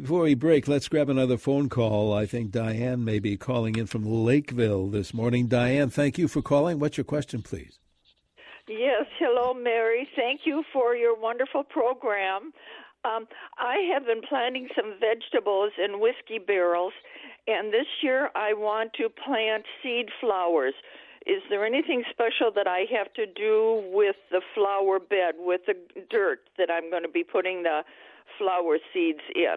Before 0.00 0.22
we 0.22 0.34
break, 0.34 0.68
let's 0.68 0.88
grab 0.88 1.10
another 1.10 1.36
phone 1.36 1.68
call. 1.68 2.14
I 2.14 2.24
think 2.24 2.52
Diane 2.52 3.04
may 3.04 3.18
be 3.18 3.36
calling 3.36 3.76
in 3.76 3.86
from 3.86 4.04
Lakeville 4.04 4.88
this 4.88 5.12
morning. 5.12 5.48
Diane, 5.48 5.90
thank 5.90 6.16
you 6.18 6.28
for 6.28 6.40
calling. 6.40 6.78
What's 6.78 6.96
your 6.96 7.04
question, 7.04 7.42
please? 7.42 7.78
Yes, 8.68 9.06
hello, 9.18 9.54
Mary. 9.54 10.08
Thank 10.14 10.42
you 10.44 10.62
for 10.72 10.94
your 10.94 11.18
wonderful 11.18 11.64
program. 11.64 12.52
Um, 13.04 13.26
I 13.58 13.76
have 13.92 14.04
been 14.04 14.20
planting 14.28 14.68
some 14.76 14.94
vegetables 15.00 15.72
in 15.82 16.00
whiskey 16.00 16.38
barrels, 16.38 16.92
and 17.46 17.72
this 17.72 17.86
year 18.02 18.30
I 18.34 18.52
want 18.52 18.92
to 18.94 19.08
plant 19.08 19.64
seed 19.82 20.10
flowers 20.20 20.74
is 21.26 21.42
there 21.50 21.64
anything 21.64 22.04
special 22.10 22.50
that 22.54 22.66
I 22.66 22.84
have 22.94 23.12
to 23.14 23.26
do 23.26 23.84
with 23.92 24.16
the 24.30 24.42
flower 24.54 24.98
bed, 24.98 25.34
with 25.38 25.62
the 25.66 25.74
dirt 26.10 26.40
that 26.58 26.70
I'm 26.70 26.90
going 26.90 27.02
to 27.02 27.08
be 27.08 27.24
putting 27.24 27.62
the 27.62 27.82
flower 28.38 28.78
seeds 28.92 29.20
in? 29.34 29.56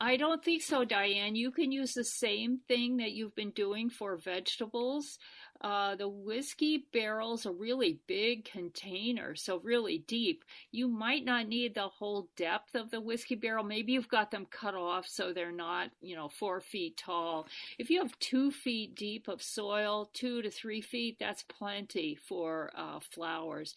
I 0.00 0.16
don't 0.16 0.44
think 0.44 0.62
so, 0.62 0.84
Diane. 0.84 1.36
You 1.36 1.50
can 1.50 1.72
use 1.72 1.94
the 1.94 2.04
same 2.04 2.60
thing 2.68 2.96
that 2.98 3.12
you've 3.12 3.34
been 3.34 3.52
doing 3.52 3.88
for 3.88 4.16
vegetables. 4.16 5.18
Uh, 5.64 5.96
the 5.96 6.06
whiskey 6.06 6.86
barrel's 6.92 7.46
a 7.46 7.50
really 7.50 7.98
big 8.06 8.44
container, 8.44 9.34
so 9.34 9.60
really 9.60 10.04
deep. 10.06 10.44
You 10.72 10.88
might 10.88 11.24
not 11.24 11.48
need 11.48 11.74
the 11.74 11.88
whole 11.88 12.28
depth 12.36 12.74
of 12.74 12.90
the 12.90 13.00
whiskey 13.00 13.34
barrel. 13.34 13.64
Maybe 13.64 13.92
you've 13.92 14.06
got 14.06 14.30
them 14.30 14.46
cut 14.50 14.74
off 14.74 15.06
so 15.08 15.32
they're 15.32 15.50
not, 15.50 15.88
you 16.02 16.16
know, 16.16 16.28
four 16.28 16.60
feet 16.60 16.98
tall. 16.98 17.46
If 17.78 17.88
you 17.88 18.02
have 18.02 18.18
two 18.18 18.50
feet 18.50 18.94
deep 18.94 19.26
of 19.26 19.42
soil, 19.42 20.10
two 20.12 20.42
to 20.42 20.50
three 20.50 20.82
feet, 20.82 21.16
that's 21.18 21.44
plenty 21.44 22.14
for 22.14 22.70
uh, 22.76 23.00
flowers. 23.14 23.74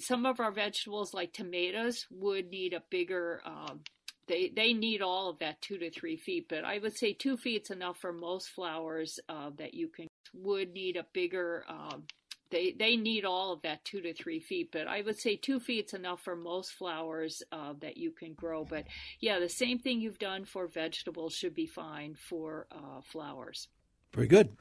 Some 0.00 0.26
of 0.26 0.40
our 0.40 0.50
vegetables, 0.50 1.14
like 1.14 1.32
tomatoes, 1.32 2.08
would 2.10 2.50
need 2.50 2.72
a 2.72 2.82
bigger 2.90 3.40
um, 3.44 3.82
they 4.26 4.48
they 4.54 4.72
need 4.72 5.00
all 5.00 5.30
of 5.30 5.38
that 5.38 5.60
two 5.60 5.78
to 5.78 5.90
three 5.90 6.16
feet, 6.16 6.46
but 6.48 6.64
I 6.64 6.78
would 6.78 6.96
say 6.96 7.12
two 7.12 7.36
feet's 7.36 7.70
enough 7.70 7.98
for 7.98 8.12
most 8.12 8.50
flowers 8.50 9.20
uh, 9.28 9.50
that 9.58 9.74
you 9.74 9.88
can 9.88 10.09
would 10.34 10.72
need 10.72 10.96
a 10.96 11.06
bigger. 11.12 11.64
Um, 11.68 12.04
they 12.50 12.74
they 12.78 12.96
need 12.96 13.24
all 13.24 13.52
of 13.52 13.62
that 13.62 13.84
two 13.84 14.00
to 14.00 14.12
three 14.12 14.40
feet, 14.40 14.70
but 14.72 14.86
I 14.86 15.02
would 15.02 15.18
say 15.18 15.36
two 15.36 15.60
feet's 15.60 15.94
enough 15.94 16.20
for 16.20 16.34
most 16.34 16.72
flowers 16.72 17.42
uh, 17.52 17.74
that 17.80 17.96
you 17.96 18.10
can 18.10 18.34
grow. 18.34 18.64
But 18.64 18.86
yeah, 19.20 19.38
the 19.38 19.48
same 19.48 19.78
thing 19.78 20.00
you've 20.00 20.18
done 20.18 20.44
for 20.44 20.66
vegetables 20.66 21.34
should 21.34 21.54
be 21.54 21.66
fine 21.66 22.16
for 22.28 22.66
uh, 22.72 23.02
flowers. 23.02 23.68
Very 24.12 24.26
good. 24.26 24.56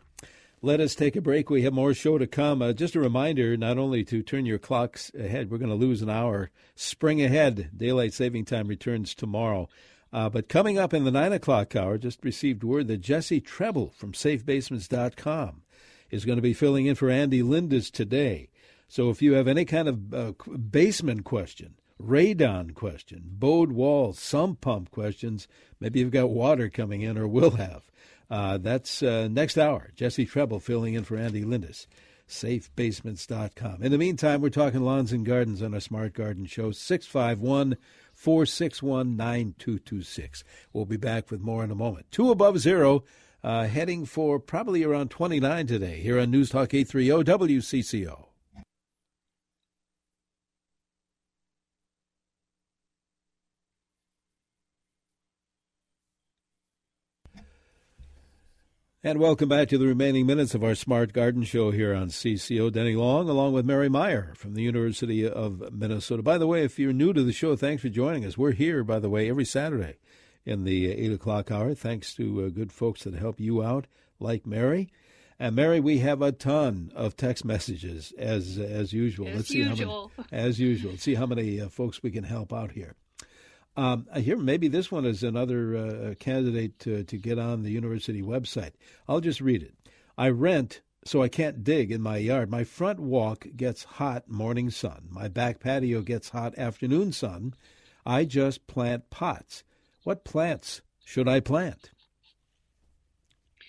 Let 0.62 0.82
us 0.82 0.94
take 0.94 1.16
a 1.16 1.22
break. 1.22 1.50
We 1.50 1.62
have 1.62 1.74
more 1.74 1.94
show 1.94 2.18
to 2.18 2.28
come. 2.28 2.62
Uh, 2.62 2.74
just 2.74 2.94
a 2.94 3.00
reminder 3.00 3.56
not 3.56 3.78
only 3.78 4.04
to 4.04 4.22
turn 4.22 4.46
your 4.46 4.60
clocks 4.60 5.10
ahead, 5.18 5.50
we're 5.50 5.58
going 5.58 5.70
to 5.70 5.76
lose 5.76 6.02
an 6.02 6.10
hour. 6.10 6.52
Spring 6.76 7.22
ahead, 7.22 7.70
daylight 7.76 8.14
saving 8.14 8.44
time 8.44 8.68
returns 8.68 9.16
tomorrow. 9.16 9.70
Uh, 10.12 10.30
but 10.30 10.50
coming 10.50 10.78
up 10.78 10.94
in 10.94 11.04
the 11.04 11.12
9 11.12 11.34
o'clock 11.34 11.76
hour, 11.76 11.98
just 11.98 12.24
received 12.24 12.64
word 12.64 12.88
that 12.88 12.98
Jesse 12.98 13.42
Treble 13.42 13.94
from 13.94 14.14
SafeBasements.com 14.14 15.62
is 16.10 16.26
going 16.26 16.38
to 16.38 16.42
be 16.42 16.54
filling 16.54 16.88
in 16.88 16.96
for 16.96 17.10
Andy 17.10 17.44
Lindis 17.44 17.92
today. 17.92 18.50
So 18.88 19.10
if 19.10 19.22
you 19.22 19.34
have 19.34 19.48
any 19.48 19.66
kind 19.66 19.88
of 19.88 20.14
uh, 20.14 20.32
basement 20.58 21.24
question, 21.26 21.76
radon 22.02 22.74
question, 22.74 23.24
bowed 23.26 23.72
wall, 23.72 24.14
sump 24.14 24.62
pump 24.62 24.90
questions, 24.90 25.48
maybe 25.80 26.00
you've 26.00 26.12
got 26.12 26.32
water 26.32 26.70
coming 26.70 27.02
in 27.02 27.18
or 27.18 27.28
will 27.28 27.52
have. 27.52 27.84
Uh, 28.32 28.58
that's 28.58 29.04
uh, 29.04 29.28
next 29.30 29.58
hour. 29.58 29.92
Jesse 29.96 30.26
Treble 30.26 30.60
filling 30.60 30.96
in 30.96 31.04
for 31.04 31.18
Andy 31.18 31.44
Lindis. 31.44 31.88
SafeBasements.com. 32.28 33.82
In 33.82 33.92
the 33.92 33.98
meantime, 33.98 34.42
we're 34.42 34.50
talking 34.50 34.82
lawns 34.82 35.12
and 35.12 35.26
gardens 35.26 35.64
on 35.64 35.74
our 35.74 35.80
Smart 35.80 36.14
Garden 36.14 36.46
Show. 36.46 36.72
651 36.72 37.76
461 38.20 39.16
9226. 39.16 40.44
We'll 40.74 40.86
be 40.86 40.98
back 40.98 41.32
with 41.32 41.40
more 41.40 41.64
in 41.64 41.72
a 41.72 41.76
moment. 41.76 42.08
Two 42.12 42.32
above 42.32 42.60
zero, 42.60 43.06
uh, 43.46 43.68
heading 43.68 44.06
for 44.06 44.40
probably 44.40 44.84
around 44.84 45.10
29 45.10 45.68
today 45.68 46.02
here 46.02 46.20
on 46.20 46.30
News 46.30 46.50
Talk 46.50 46.74
830 46.74 47.24
WCCO. 47.24 48.29
And 59.02 59.18
welcome 59.18 59.48
back 59.48 59.70
to 59.70 59.78
the 59.78 59.88
remaining 59.88 60.26
minutes 60.26 60.54
of 60.54 60.62
our 60.62 60.76
Smart 60.76 61.14
Garden 61.14 61.44
Show 61.44 61.72
here 61.72 61.96
on 61.96 62.10
CCO. 62.10 62.70
Denny 62.70 62.96
Long, 62.98 63.30
along 63.30 63.54
with 63.54 63.66
Mary 63.66 63.88
Meyer 63.88 64.34
from 64.36 64.56
the 64.56 64.62
University 64.62 65.26
of 65.26 65.72
Minnesota. 65.72 66.22
By 66.22 66.38
the 66.38 66.48
way, 66.48 66.66
if 66.66 66.78
you're 66.78 66.92
new 66.92 67.14
to 67.14 67.24
the 67.24 67.32
show, 67.32 67.56
thanks 67.56 67.82
for 67.82 67.88
joining 67.88 68.26
us. 68.26 68.38
We're 68.38 68.52
here, 68.52 68.84
by 68.84 69.00
the 69.00 69.10
way, 69.10 69.30
every 69.30 69.46
Saturday 69.46 70.00
in 70.46 70.66
the 70.66 70.92
8 70.92 71.14
o'clock 71.14 71.50
hour, 71.50 71.74
thanks 71.74 72.14
to 72.16 72.44
uh, 72.44 72.50
good 72.50 72.74
folks 72.74 73.06
that 73.06 73.14
help 73.14 73.40
you 73.40 73.64
out, 73.64 73.88
like 74.20 74.46
Mary. 74.46 74.90
And 75.40 75.56
Mary, 75.56 75.80
we 75.80 76.00
have 76.00 76.22
a 76.22 76.34
ton 76.34 76.92
of 76.94 77.16
text 77.16 77.46
messages 77.46 78.12
as 78.18 78.58
as 78.58 78.92
usual. 78.92 79.30
As 79.30 79.36
Let's 79.36 79.52
usual. 79.52 79.78
see 79.78 79.84
how 80.18 80.26
many, 80.30 80.46
as 80.46 80.60
usual. 80.60 80.92
Let's 80.92 81.04
see 81.04 81.16
how 81.16 81.26
many 81.26 81.62
uh, 81.62 81.70
folks 81.70 82.04
we 82.04 82.12
can 82.12 82.26
help 82.26 82.52
out 82.52 82.72
here. 82.72 82.96
Um, 83.80 84.08
I 84.14 84.20
hear 84.20 84.36
maybe 84.36 84.68
this 84.68 84.92
one 84.92 85.06
is 85.06 85.24
another 85.24 85.78
uh, 85.78 86.16
candidate 86.20 86.80
to, 86.80 87.06
to 87.06 87.18
get 87.18 87.40
on 87.40 87.64
the 87.64 87.72
university 87.72 88.22
website. 88.22 88.74
I'll 89.08 89.22
just 89.22 89.40
read 89.40 89.64
it. 89.64 89.74
I 90.18 90.32
rent, 90.32 90.82
so 91.06 91.24
I 91.24 91.30
can't 91.30 91.64
dig 91.64 91.90
in 91.90 92.02
my 92.02 92.18
yard. 92.18 92.52
My 92.52 92.66
front 92.66 93.00
walk 93.00 93.48
gets 93.56 93.86
hot 93.86 94.28
morning 94.28 94.70
sun. 94.70 95.08
My 95.10 95.30
back 95.30 95.62
patio 95.62 96.02
gets 96.02 96.28
hot 96.28 96.58
afternoon 96.58 97.14
sun. 97.14 97.54
I 98.06 98.26
just 98.26 98.68
plant 98.68 99.10
pots. 99.12 99.64
What 100.04 100.26
plants 100.26 100.82
should 101.06 101.30
I 101.30 101.40
plant? 101.40 101.92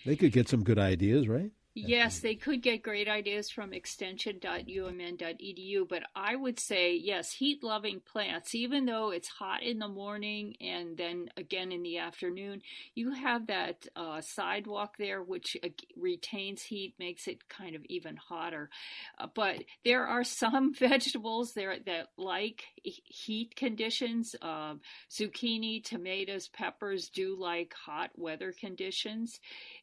They 0.05 0.17
could 0.17 0.33
get 0.33 0.49
some 0.49 0.65
good 0.65 0.81
ideas, 0.81 1.29
right? 1.29 1.53
Yes, 1.73 2.19
they 2.19 2.35
could 2.35 2.63
get 2.63 2.83
great 2.83 3.07
ideas 3.07 3.49
from 3.49 3.73
extension.umn.edu, 3.73 5.89
but 5.89 6.03
I 6.17 6.35
would 6.35 6.59
say, 6.59 6.97
yes, 6.97 7.33
heat 7.33 7.63
loving 7.63 8.01
plants, 8.01 8.57
even 8.57 8.87
though 8.87 9.11
it's 9.11 9.29
hot 9.29 9.63
in 9.63 9.79
the 9.79 9.87
morning 9.87 10.57
and 10.61 10.97
then 10.97 11.31
again 11.37 11.71
in 11.71 11.85
the 11.85 11.99
afternoon, 11.99 12.63
you 12.97 13.13
have 13.13 13.47
that 13.47 13.87
uh, 13.95 14.21
sidewalk 14.21 14.97
there, 14.99 15.23
which 15.23 15.57
uh, 15.63 15.69
retains 15.97 16.61
heat, 16.61 16.95
makes 16.99 17.29
it 17.29 17.49
kind 17.49 17.77
of 17.77 17.85
even 17.85 18.17
hotter. 18.17 18.69
Uh, 19.17 19.29
but 19.33 19.63
there 19.85 20.09
are 20.09 20.25
some 20.25 20.75
vegetables 20.79 21.53
there 21.55 21.77
that 21.87 22.09
like 22.17 22.65
heat 22.83 23.55
conditions. 23.55 24.35
Um, 24.43 24.81
zucchini, 25.09 25.85
tomatoes, 25.85 26.49
peppers 26.49 27.11
do 27.11 27.37
like 27.39 27.75
hot 27.75 28.11
weather 28.17 28.53
conditions. 28.59 29.39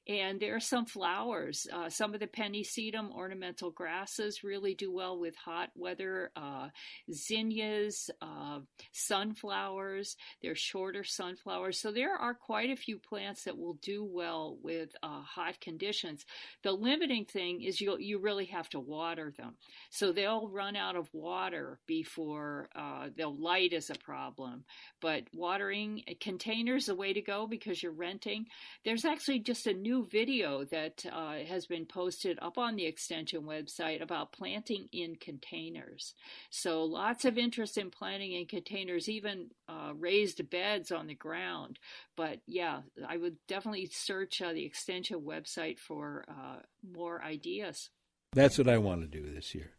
And 0.07 0.39
there 0.39 0.55
are 0.55 0.61
some 0.61 0.85
flowers. 0.85 1.67
Uh, 1.71 1.89
some 1.89 2.13
of 2.13 2.21
the 2.21 2.27
pennisetum 2.27 3.11
ornamental 3.11 3.71
grasses 3.71 4.43
really 4.43 4.73
do 4.73 4.91
well 4.91 5.19
with 5.19 5.35
hot 5.35 5.69
weather. 5.75 6.31
Uh, 6.35 6.69
zinnias, 7.11 8.09
uh, 8.21 8.59
sunflowers, 8.93 10.15
they're 10.41 10.55
shorter 10.55 11.03
sunflowers. 11.03 11.81
So 11.81 11.91
there 11.91 12.15
are 12.15 12.33
quite 12.33 12.69
a 12.69 12.75
few 12.75 12.99
plants 12.99 13.43
that 13.43 13.57
will 13.57 13.73
do 13.81 14.03
well 14.03 14.57
with 14.63 14.89
uh, 15.03 15.21
hot 15.21 15.59
conditions. 15.59 16.25
The 16.63 16.71
limiting 16.71 17.25
thing 17.25 17.61
is 17.61 17.81
you 17.81 17.97
you 17.99 18.19
really 18.19 18.45
have 18.45 18.69
to 18.69 18.79
water 18.79 19.33
them. 19.37 19.55
So 19.89 20.11
they'll 20.11 20.47
run 20.47 20.75
out 20.75 20.95
of 20.95 21.09
water 21.13 21.79
before 21.85 22.69
uh, 22.75 23.09
the 23.15 23.27
light 23.27 23.73
is 23.73 23.89
a 23.89 23.95
problem. 23.95 24.63
But 25.01 25.23
watering 25.33 26.03
containers 26.21 26.85
the 26.85 26.95
way 26.95 27.13
to 27.13 27.21
go 27.21 27.47
because 27.47 27.83
you're 27.83 27.91
renting. 27.91 28.45
There's 28.85 29.05
actually 29.05 29.39
just 29.39 29.67
a 29.67 29.73
new 29.73 29.96
video 30.03 30.63
that 30.65 31.05
uh, 31.11 31.35
has 31.47 31.65
been 31.65 31.85
posted 31.85 32.37
up 32.41 32.57
on 32.57 32.75
the 32.75 32.85
extension 32.85 33.43
website 33.43 34.01
about 34.01 34.31
planting 34.31 34.87
in 34.91 35.15
containers. 35.15 36.13
So 36.49 36.83
lots 36.83 37.25
of 37.25 37.37
interest 37.37 37.77
in 37.77 37.91
planting 37.91 38.33
in 38.33 38.45
containers, 38.45 39.09
even 39.09 39.51
uh, 39.67 39.93
raised 39.97 40.49
beds 40.49 40.91
on 40.91 41.07
the 41.07 41.15
ground. 41.15 41.79
But 42.15 42.39
yeah, 42.45 42.81
I 43.07 43.17
would 43.17 43.37
definitely 43.47 43.87
search 43.87 44.41
uh, 44.41 44.53
the 44.53 44.65
extension 44.65 45.21
website 45.21 45.79
for 45.79 46.25
uh, 46.27 46.59
more 46.83 47.23
ideas. 47.23 47.89
That's 48.33 48.57
what 48.57 48.69
I 48.69 48.77
want 48.77 49.01
to 49.01 49.07
do 49.07 49.31
this 49.33 49.55
year. 49.55 49.71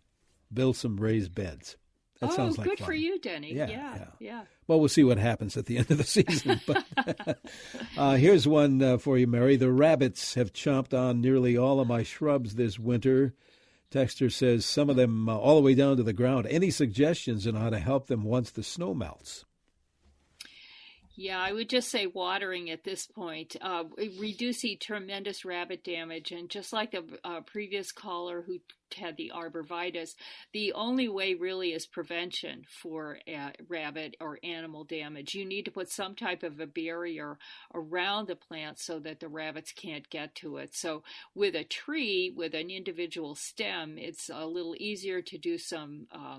Build 0.52 0.76
some 0.76 0.96
raised 0.96 1.34
beds. 1.34 1.76
That 2.20 2.30
oh, 2.30 2.34
sounds 2.34 2.58
like 2.58 2.68
good 2.68 2.78
fun. 2.78 2.86
for 2.86 2.94
you, 2.94 3.18
Denny. 3.20 3.54
Yeah, 3.54 3.68
yeah, 3.68 3.94
yeah. 3.94 4.06
yeah. 4.18 4.42
Well, 4.66 4.80
we'll 4.80 4.88
see 4.88 5.04
what 5.04 5.18
happens 5.18 5.56
at 5.56 5.66
the 5.66 5.78
end 5.78 5.90
of 5.90 5.98
the 5.98 6.04
season. 6.04 6.60
But 6.66 6.84
uh, 7.96 8.16
here's 8.16 8.46
one 8.48 8.82
uh, 8.82 8.98
for 8.98 9.16
you, 9.18 9.26
Mary. 9.26 9.56
The 9.56 9.70
rabbits 9.70 10.34
have 10.34 10.52
chomped 10.52 10.92
on 10.92 11.20
nearly 11.20 11.56
all 11.56 11.78
of 11.78 11.86
my 11.86 12.02
shrubs 12.02 12.56
this 12.56 12.78
winter. 12.78 13.34
Texter 13.90 14.30
says 14.30 14.66
some 14.66 14.90
of 14.90 14.96
them 14.96 15.28
uh, 15.28 15.36
all 15.36 15.56
the 15.56 15.62
way 15.62 15.74
down 15.74 15.96
to 15.96 16.02
the 16.02 16.12
ground. 16.12 16.46
Any 16.50 16.70
suggestions 16.70 17.46
on 17.46 17.54
how 17.54 17.70
to 17.70 17.78
help 17.78 18.08
them 18.08 18.24
once 18.24 18.50
the 18.50 18.62
snow 18.62 18.94
melts? 18.94 19.44
Yeah, 21.20 21.40
I 21.40 21.52
would 21.52 21.68
just 21.68 21.90
say 21.90 22.06
watering 22.06 22.70
at 22.70 22.84
this 22.84 23.08
point. 23.08 23.56
Uh, 23.60 23.82
reducing 24.20 24.78
tremendous 24.78 25.44
rabbit 25.44 25.82
damage. 25.82 26.30
And 26.30 26.48
just 26.48 26.72
like 26.72 26.92
the 26.92 27.02
uh, 27.24 27.40
previous 27.40 27.90
caller 27.90 28.44
who 28.46 28.60
had 28.96 29.16
the 29.16 29.32
arborvitae, 29.34 30.14
the 30.52 30.72
only 30.74 31.08
way 31.08 31.34
really 31.34 31.72
is 31.72 31.86
prevention 31.86 32.62
for 32.68 33.18
uh, 33.26 33.50
rabbit 33.68 34.14
or 34.20 34.38
animal 34.44 34.84
damage. 34.84 35.34
You 35.34 35.44
need 35.44 35.64
to 35.64 35.72
put 35.72 35.90
some 35.90 36.14
type 36.14 36.44
of 36.44 36.60
a 36.60 36.68
barrier 36.68 37.36
around 37.74 38.28
the 38.28 38.36
plant 38.36 38.78
so 38.78 39.00
that 39.00 39.18
the 39.18 39.26
rabbits 39.28 39.72
can't 39.72 40.08
get 40.10 40.36
to 40.36 40.58
it. 40.58 40.76
So 40.76 41.02
with 41.34 41.56
a 41.56 41.64
tree, 41.64 42.32
with 42.34 42.54
an 42.54 42.70
individual 42.70 43.34
stem, 43.34 43.98
it's 43.98 44.30
a 44.32 44.46
little 44.46 44.76
easier 44.78 45.20
to 45.22 45.36
do 45.36 45.58
some 45.58 46.06
uh, 46.12 46.38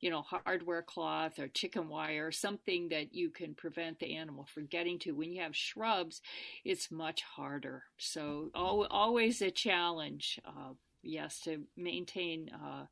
you 0.00 0.10
know, 0.10 0.22
hardware 0.22 0.82
cloth 0.82 1.38
or 1.38 1.48
chicken 1.48 1.88
wire, 1.88 2.30
something 2.30 2.88
that 2.90 3.14
you 3.14 3.30
can 3.30 3.54
prevent 3.54 3.98
the 3.98 4.16
animal 4.16 4.46
from 4.52 4.66
getting 4.66 4.98
to. 5.00 5.12
When 5.12 5.32
you 5.32 5.42
have 5.42 5.56
shrubs, 5.56 6.20
it's 6.64 6.90
much 6.90 7.22
harder. 7.22 7.84
So 7.96 8.50
always 8.54 9.42
a 9.42 9.50
challenge, 9.50 10.38
uh, 10.46 10.74
yes, 11.02 11.40
to 11.40 11.64
maintain 11.76 12.50
uh, 12.50 12.86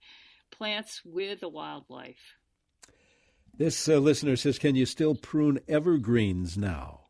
plants 0.50 1.02
with 1.04 1.40
the 1.40 1.48
wildlife. 1.48 2.36
This 3.56 3.88
uh, 3.88 3.98
listener 3.98 4.36
says, 4.36 4.58
"Can 4.58 4.74
you 4.74 4.84
still 4.84 5.14
prune 5.14 5.60
evergreens 5.66 6.58
now?" 6.58 7.05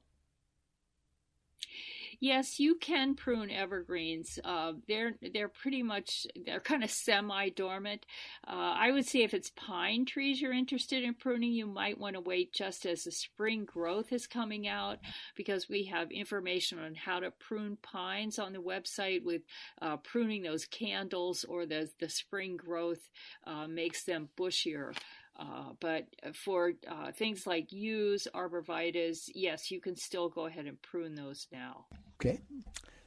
Yes, 2.18 2.58
you 2.58 2.76
can 2.76 3.14
prune 3.14 3.50
evergreens. 3.50 4.38
Uh, 4.42 4.72
they're 4.88 5.16
they're 5.34 5.48
pretty 5.48 5.82
much 5.82 6.26
they're 6.46 6.60
kind 6.60 6.82
of 6.82 6.90
semi 6.90 7.50
dormant. 7.50 8.06
Uh, 8.46 8.74
I 8.78 8.90
would 8.90 9.06
say 9.06 9.22
if 9.22 9.34
it's 9.34 9.50
pine 9.50 10.06
trees 10.06 10.40
you're 10.40 10.52
interested 10.52 11.04
in 11.04 11.14
pruning, 11.14 11.52
you 11.52 11.66
might 11.66 11.98
want 11.98 12.14
to 12.14 12.20
wait 12.20 12.52
just 12.54 12.86
as 12.86 13.04
the 13.04 13.12
spring 13.12 13.64
growth 13.66 14.12
is 14.12 14.26
coming 14.26 14.66
out, 14.66 14.98
because 15.36 15.68
we 15.68 15.84
have 15.84 16.10
information 16.10 16.78
on 16.78 16.94
how 16.94 17.20
to 17.20 17.30
prune 17.32 17.76
pines 17.82 18.38
on 18.38 18.52
the 18.54 18.62
website 18.62 19.22
with 19.22 19.42
uh, 19.82 19.98
pruning 19.98 20.42
those 20.42 20.64
candles 20.64 21.44
or 21.44 21.66
the 21.66 21.90
the 22.00 22.08
spring 22.08 22.56
growth 22.56 23.10
uh, 23.46 23.66
makes 23.66 24.04
them 24.04 24.30
bushier. 24.38 24.94
Uh, 25.38 25.72
but 25.80 26.06
for 26.34 26.72
uh, 26.88 27.12
things 27.12 27.46
like 27.46 27.72
yews, 27.72 28.26
arborvitaes, 28.34 29.30
yes, 29.34 29.70
you 29.70 29.80
can 29.80 29.96
still 29.96 30.28
go 30.28 30.46
ahead 30.46 30.66
and 30.66 30.80
prune 30.80 31.14
those 31.14 31.46
now. 31.52 31.84
Okay. 32.18 32.40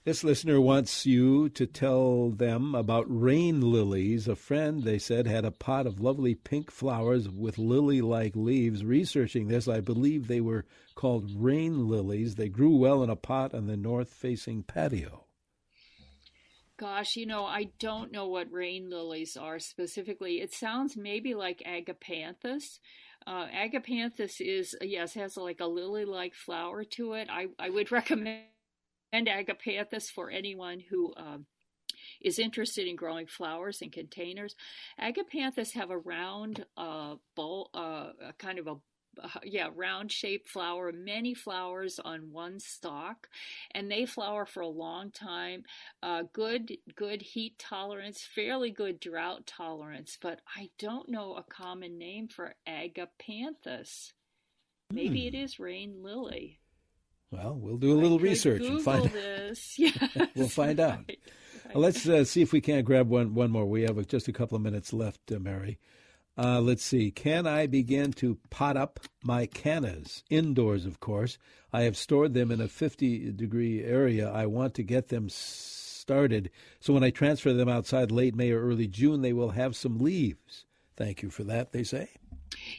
This 0.06 0.24
listener 0.24 0.62
wants 0.62 1.06
you 1.06 1.50
to 1.50 1.66
tell 1.66 2.30
them 2.30 2.74
about 2.74 3.06
rain 3.10 3.62
lilies. 3.62 4.28
A 4.28 4.36
friend, 4.36 4.84
they 4.84 4.98
said, 4.98 5.28
had 5.28 5.44
a 5.44 5.52
pot 5.52 5.86
of 5.86 6.00
lovely 6.00 6.36
pink 6.36 6.72
flowers 6.72 7.28
with 7.28 7.58
lily 7.58 8.02
like 8.02 8.36
leaves. 8.36 8.84
Researching 8.84 9.48
this, 9.48 9.68
I 9.68 9.82
believe 9.82 10.28
they 10.28 10.42
were 10.42 10.66
called 10.96 11.30
rain 11.36 11.88
lilies. 11.88 12.36
They 12.36 12.50
grew 12.50 12.76
well 12.76 13.04
in 13.04 13.10
a 13.10 13.16
pot 13.16 13.54
on 13.54 13.68
the 13.68 13.78
north 13.78 14.14
facing 14.14 14.64
patio. 14.64 15.26
Gosh, 16.80 17.18
you 17.18 17.26
know, 17.26 17.46
I 17.46 17.66
don't 17.80 18.12
know 18.12 18.28
what 18.28 18.52
rain 18.54 18.90
lilies 18.90 19.36
are 19.36 19.60
specifically. 19.60 20.42
It 20.42 20.54
sounds 20.54 20.96
maybe 20.96 21.36
like 21.36 21.62
agapanthus. 21.68 22.80
Uh, 23.28 23.48
agapanthus 23.48 24.40
is, 24.40 24.76
yes, 24.82 25.14
has 25.16 25.36
like 25.36 25.60
a 25.60 25.66
lily 25.68 26.06
like 26.06 26.34
flower 26.34 26.86
to 26.86 27.14
it. 27.14 27.28
I, 27.30 27.48
I 27.60 27.70
would 27.70 27.92
recommend 27.94 28.44
agapanthus 29.14 30.10
for 30.10 30.32
anyone 30.32 30.80
who 30.90 31.14
um, 31.18 31.48
is 32.22 32.40
interested 32.40 32.88
in 32.88 32.96
growing 32.96 33.28
flowers 33.28 33.82
in 33.82 33.92
containers, 33.92 34.56
agapanthus 35.02 35.74
have 35.74 35.92
a 35.92 35.98
round 35.98 36.66
uh, 36.78 37.16
bowl, 37.36 37.70
uh, 37.74 38.12
kind 38.40 38.60
of 38.60 38.68
a 38.68 38.78
yeah, 39.44 39.70
round 39.76 40.12
shaped 40.12 40.48
flower, 40.48 40.92
many 40.92 41.34
flowers 41.34 42.00
on 42.00 42.32
one 42.32 42.60
stalk, 42.60 43.28
and 43.72 43.90
they 43.92 44.06
flower 44.06 44.46
for 44.46 44.62
a 44.62 44.68
long 44.68 45.12
time. 45.12 45.64
Uh, 46.04 46.24
good, 46.34 46.78
good 46.96 47.22
heat 47.22 47.58
tolerance, 47.60 48.22
fairly 48.24 48.72
good 48.72 49.00
drought 49.00 49.46
tolerance, 49.48 50.18
but 50.22 50.42
I 50.56 50.70
don't 50.80 51.10
know 51.10 51.36
a 51.36 51.44
common 51.44 51.98
name 51.98 52.28
for 52.28 52.54
agapanthus. 52.68 54.12
Maybe 54.92 55.28
it 55.28 55.36
Hmm. 55.36 55.42
is 55.44 55.60
rain 55.60 56.02
lily. 56.02 56.60
Well, 57.32 57.56
we'll 57.56 57.78
do 57.78 57.94
a 57.94 58.00
little 58.02 58.18
research 58.18 58.64
and 58.66 58.82
find. 58.82 59.06
this. 59.12 59.76
Yes, 59.78 59.98
we'll 60.36 60.48
find 60.48 60.80
out. 60.80 61.00
right, 61.08 61.20
right. 61.68 61.76
Let's 61.76 62.08
uh, 62.08 62.24
see 62.24 62.42
if 62.42 62.52
we 62.52 62.60
can't 62.62 62.86
grab 62.86 63.08
one 63.08 63.36
one 63.36 63.52
more. 63.52 63.68
We 63.68 63.84
have 63.84 64.00
uh, 64.00 64.04
just 64.04 64.28
a 64.28 64.34
couple 64.34 64.56
of 64.56 64.64
minutes 64.64 64.92
left, 64.94 65.32
uh, 65.32 65.38
Mary. 65.40 65.78
Uh, 66.40 66.62
let's 66.62 66.86
see. 66.86 67.12
Can 67.12 67.46
I 67.46 67.68
begin 67.68 68.14
to 68.14 68.38
pot 68.50 68.78
up 68.78 69.02
my 69.22 69.46
cannas 69.46 70.24
indoors? 70.30 70.86
Of 70.86 71.02
course, 71.02 71.38
I 71.74 71.82
have 71.82 71.98
stored 71.98 72.34
them 72.34 72.50
in 72.50 72.62
a 72.62 72.70
50 72.70 73.34
degree 73.34 73.84
area. 73.84 74.32
I 74.32 74.46
want 74.46 74.74
to 74.76 74.84
get 74.84 75.10
them 75.10 75.28
started, 75.28 76.50
so 76.80 76.94
when 76.94 77.04
I 77.04 77.10
transfer 77.10 77.52
them 77.52 77.68
outside 77.68 78.10
late 78.10 78.36
May 78.36 78.52
or 78.52 78.62
early 78.62 78.88
June, 78.88 79.22
they 79.22 79.34
will 79.34 79.50
have 79.50 79.76
some 79.76 80.00
leaves. 80.00 80.64
Thank 80.96 81.22
you 81.24 81.30
for 81.30 81.44
that. 81.44 81.74
They 81.74 81.84
say. 81.84 82.08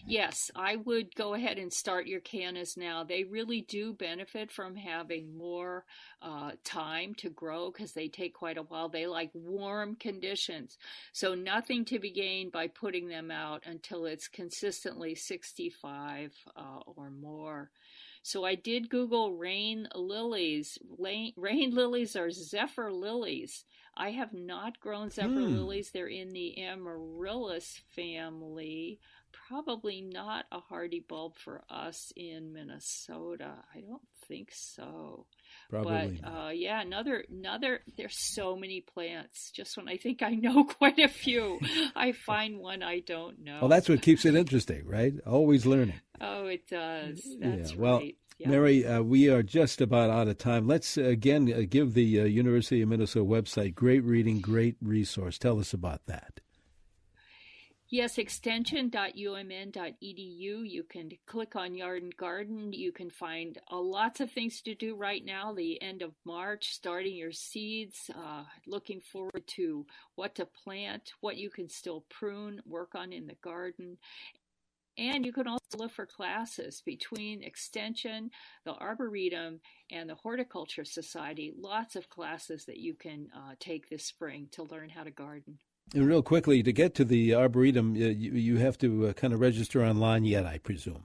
Yes, 0.06 0.50
I 0.54 0.76
would 0.76 1.14
go 1.14 1.34
ahead 1.34 1.58
and 1.58 1.72
start 1.72 2.06
your 2.06 2.20
cannas 2.20 2.76
now. 2.76 3.04
They 3.04 3.24
really 3.24 3.60
do 3.62 3.92
benefit 3.92 4.50
from 4.50 4.76
having 4.76 5.36
more 5.36 5.84
uh, 6.22 6.52
time 6.64 7.14
to 7.16 7.30
grow 7.30 7.70
because 7.70 7.92
they 7.92 8.08
take 8.08 8.34
quite 8.34 8.58
a 8.58 8.62
while. 8.62 8.88
They 8.88 9.06
like 9.06 9.30
warm 9.34 9.96
conditions. 9.96 10.78
So, 11.12 11.34
nothing 11.34 11.84
to 11.86 11.98
be 11.98 12.10
gained 12.10 12.52
by 12.52 12.68
putting 12.68 13.08
them 13.08 13.30
out 13.30 13.62
until 13.66 14.06
it's 14.06 14.28
consistently 14.28 15.14
65 15.14 16.32
uh, 16.56 16.80
or 16.86 17.10
more. 17.10 17.70
So, 18.22 18.44
I 18.44 18.54
did 18.54 18.88
Google 18.90 19.34
rain 19.34 19.88
lilies. 19.94 20.78
Rain, 20.98 21.32
rain 21.36 21.70
lilies 21.74 22.16
are 22.16 22.30
zephyr 22.30 22.92
lilies. 22.92 23.64
I 23.96 24.10
have 24.12 24.32
not 24.32 24.80
grown 24.80 25.10
zephyr 25.10 25.44
Hmm. 25.44 25.46
lilies. 25.46 25.90
They're 25.90 26.06
in 26.08 26.32
the 26.32 26.58
amaryllis 26.62 27.80
family 27.94 29.00
probably 29.32 30.00
not 30.00 30.44
a 30.52 30.60
hardy 30.60 31.00
bulb 31.00 31.36
for 31.36 31.62
us 31.68 32.12
in 32.16 32.52
Minnesota. 32.52 33.54
I 33.74 33.80
don't 33.80 34.02
think 34.28 34.50
so. 34.52 35.26
Probably 35.68 36.20
but 36.22 36.28
uh, 36.28 36.48
yeah, 36.50 36.80
another 36.80 37.24
another. 37.30 37.80
There's 37.96 38.16
so 38.18 38.56
many 38.56 38.80
plants. 38.80 39.50
Just 39.50 39.76
when 39.76 39.88
I 39.88 39.96
think 39.96 40.22
I 40.22 40.30
know 40.30 40.64
quite 40.78 40.98
a 40.98 41.08
few, 41.08 41.60
I 41.94 42.12
find 42.12 42.58
one 42.58 42.82
I 42.82 43.00
don't 43.00 43.40
know. 43.44 43.58
Well, 43.60 43.68
that's 43.68 43.88
what 43.88 44.02
keeps 44.02 44.24
it 44.24 44.34
interesting, 44.34 44.86
right? 44.86 45.14
Always 45.26 45.66
learning. 45.66 46.00
Oh, 46.20 46.46
it 46.46 46.68
does. 46.68 47.22
That's 47.40 47.72
yeah. 47.72 47.78
Well, 47.78 47.98
right. 47.98 48.16
Yeah. 48.38 48.48
Mary, 48.48 48.86
uh, 48.86 49.02
we 49.02 49.28
are 49.28 49.42
just 49.42 49.82
about 49.82 50.08
out 50.08 50.26
of 50.26 50.38
time. 50.38 50.66
Let's 50.66 50.96
uh, 50.96 51.02
again 51.02 51.52
uh, 51.52 51.62
give 51.68 51.92
the 51.92 52.20
uh, 52.20 52.24
University 52.24 52.80
of 52.80 52.88
Minnesota 52.88 53.26
website 53.26 53.74
great 53.74 54.02
reading, 54.02 54.40
great 54.40 54.76
resource. 54.80 55.38
Tell 55.38 55.60
us 55.60 55.74
about 55.74 56.06
that. 56.06 56.40
Yes, 57.92 58.18
extension.umn.edu. 58.18 60.70
You 60.70 60.84
can 60.88 61.10
click 61.26 61.56
on 61.56 61.74
Yard 61.74 62.04
and 62.04 62.16
Garden. 62.16 62.72
You 62.72 62.92
can 62.92 63.10
find 63.10 63.58
uh, 63.68 63.80
lots 63.80 64.20
of 64.20 64.30
things 64.30 64.62
to 64.62 64.76
do 64.76 64.94
right 64.94 65.24
now, 65.24 65.52
the 65.52 65.82
end 65.82 66.00
of 66.00 66.14
March, 66.24 66.72
starting 66.72 67.16
your 67.16 67.32
seeds, 67.32 68.08
uh, 68.14 68.44
looking 68.64 69.00
forward 69.00 69.44
to 69.56 69.86
what 70.14 70.36
to 70.36 70.46
plant, 70.46 71.14
what 71.20 71.36
you 71.36 71.50
can 71.50 71.68
still 71.68 72.04
prune, 72.08 72.62
work 72.64 72.94
on 72.94 73.12
in 73.12 73.26
the 73.26 73.34
garden. 73.42 73.98
And 74.96 75.26
you 75.26 75.32
can 75.32 75.48
also 75.48 75.76
look 75.76 75.90
for 75.90 76.06
classes 76.06 76.84
between 76.86 77.42
Extension, 77.42 78.30
the 78.64 78.74
Arboretum, 78.74 79.58
and 79.90 80.08
the 80.08 80.14
Horticulture 80.14 80.84
Society. 80.84 81.52
Lots 81.58 81.96
of 81.96 82.08
classes 82.08 82.66
that 82.66 82.78
you 82.78 82.94
can 82.94 83.30
uh, 83.34 83.54
take 83.58 83.88
this 83.88 84.04
spring 84.04 84.46
to 84.52 84.62
learn 84.62 84.90
how 84.90 85.02
to 85.02 85.10
garden. 85.10 85.58
And 85.94 86.06
real 86.06 86.22
quickly, 86.22 86.62
to 86.62 86.72
get 86.72 86.94
to 86.96 87.04
the 87.04 87.34
Arboretum, 87.34 87.94
uh, 87.94 87.98
you, 87.98 88.32
you 88.32 88.56
have 88.58 88.78
to 88.78 89.08
uh, 89.08 89.12
kind 89.12 89.32
of 89.34 89.40
register 89.40 89.84
online 89.84 90.24
yet, 90.24 90.46
I 90.46 90.58
presume. 90.58 91.04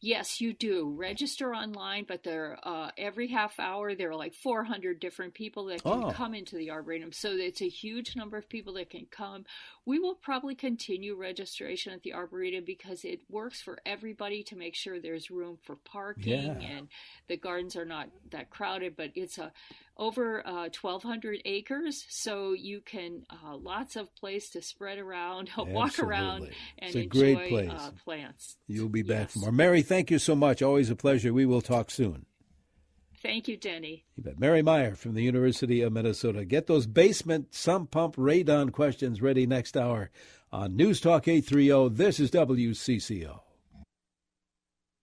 Yes, 0.00 0.40
you 0.40 0.54
do. 0.54 0.94
Register 0.96 1.54
online, 1.54 2.06
but 2.08 2.22
there 2.22 2.58
uh, 2.62 2.92
every 2.96 3.28
half 3.28 3.60
hour 3.60 3.94
there 3.94 4.08
are 4.10 4.16
like 4.16 4.32
400 4.32 4.98
different 4.98 5.34
people 5.34 5.66
that 5.66 5.82
can 5.82 6.04
Oh. 6.04 6.10
come 6.12 6.34
into 6.34 6.56
the 6.56 6.70
arboretum. 6.70 7.12
So 7.12 7.32
it's 7.32 7.60
a 7.60 7.68
huge 7.68 8.16
number 8.16 8.38
of 8.38 8.48
people 8.48 8.72
that 8.74 8.88
can 8.88 9.06
come. 9.10 9.44
We 9.84 9.98
will 9.98 10.14
probably 10.14 10.54
continue 10.54 11.14
registration 11.14 11.92
at 11.92 12.02
the 12.02 12.14
arboretum 12.14 12.64
because 12.64 13.04
it 13.04 13.20
works 13.28 13.60
for 13.60 13.78
everybody 13.84 14.42
to 14.44 14.56
make 14.56 14.74
sure 14.74 14.98
there's 14.98 15.30
room 15.30 15.58
for 15.62 15.76
parking 15.76 16.32
Yeah. 16.32 16.52
and 16.58 16.88
the 17.28 17.36
gardens 17.36 17.76
are 17.76 17.84
not 17.84 18.08
that 18.30 18.48
crowded. 18.48 18.96
But 18.96 19.10
it's 19.14 19.36
a 19.36 19.52
over 19.96 20.46
uh, 20.46 20.68
1,200 20.80 21.40
acres, 21.44 22.04
so 22.08 22.52
you 22.52 22.80
can 22.80 23.22
uh, 23.30 23.56
lots 23.56 23.96
of 23.96 24.14
place 24.14 24.50
to 24.50 24.60
spread 24.62 24.98
around, 24.98 25.50
walk 25.58 25.98
around, 25.98 26.42
and 26.78 26.88
It's 26.88 26.94
a 26.96 27.00
enjoy 27.04 27.34
great 27.34 27.48
place. 27.48 27.70
Uh, 27.70 27.90
plants. 28.04 28.56
You'll 28.66 28.88
be 28.90 29.02
back 29.02 29.28
Yes. 29.28 29.32
for 29.32 29.38
more. 29.40 29.52
Mary, 29.52 29.82
thank 29.82 30.10
you 30.10 30.18
so 30.18 30.34
much. 30.34 30.60
Always 30.62 30.90
a 30.90 30.96
pleasure. 30.96 31.32
We 31.32 31.46
will 31.46 31.62
talk 31.62 31.90
soon. 31.90 32.26
Thank 33.22 33.48
you, 33.48 33.56
Denny. 33.56 34.04
You 34.14 34.22
bet. 34.22 34.38
Mary 34.38 34.62
Meyer 34.62 34.94
from 34.94 35.14
the 35.14 35.22
University 35.22 35.80
of 35.80 35.92
Minnesota. 35.92 36.44
Get 36.44 36.66
those 36.66 36.86
basement 36.86 37.54
sump 37.54 37.90
pump 37.90 38.16
radon 38.16 38.70
questions 38.72 39.20
ready 39.22 39.46
next 39.46 39.76
hour 39.76 40.10
on 40.52 40.76
News 40.76 41.00
Talk 41.00 41.26
830. 41.26 41.96
This 41.96 42.20
is 42.20 42.30
WCCO. 42.30 43.40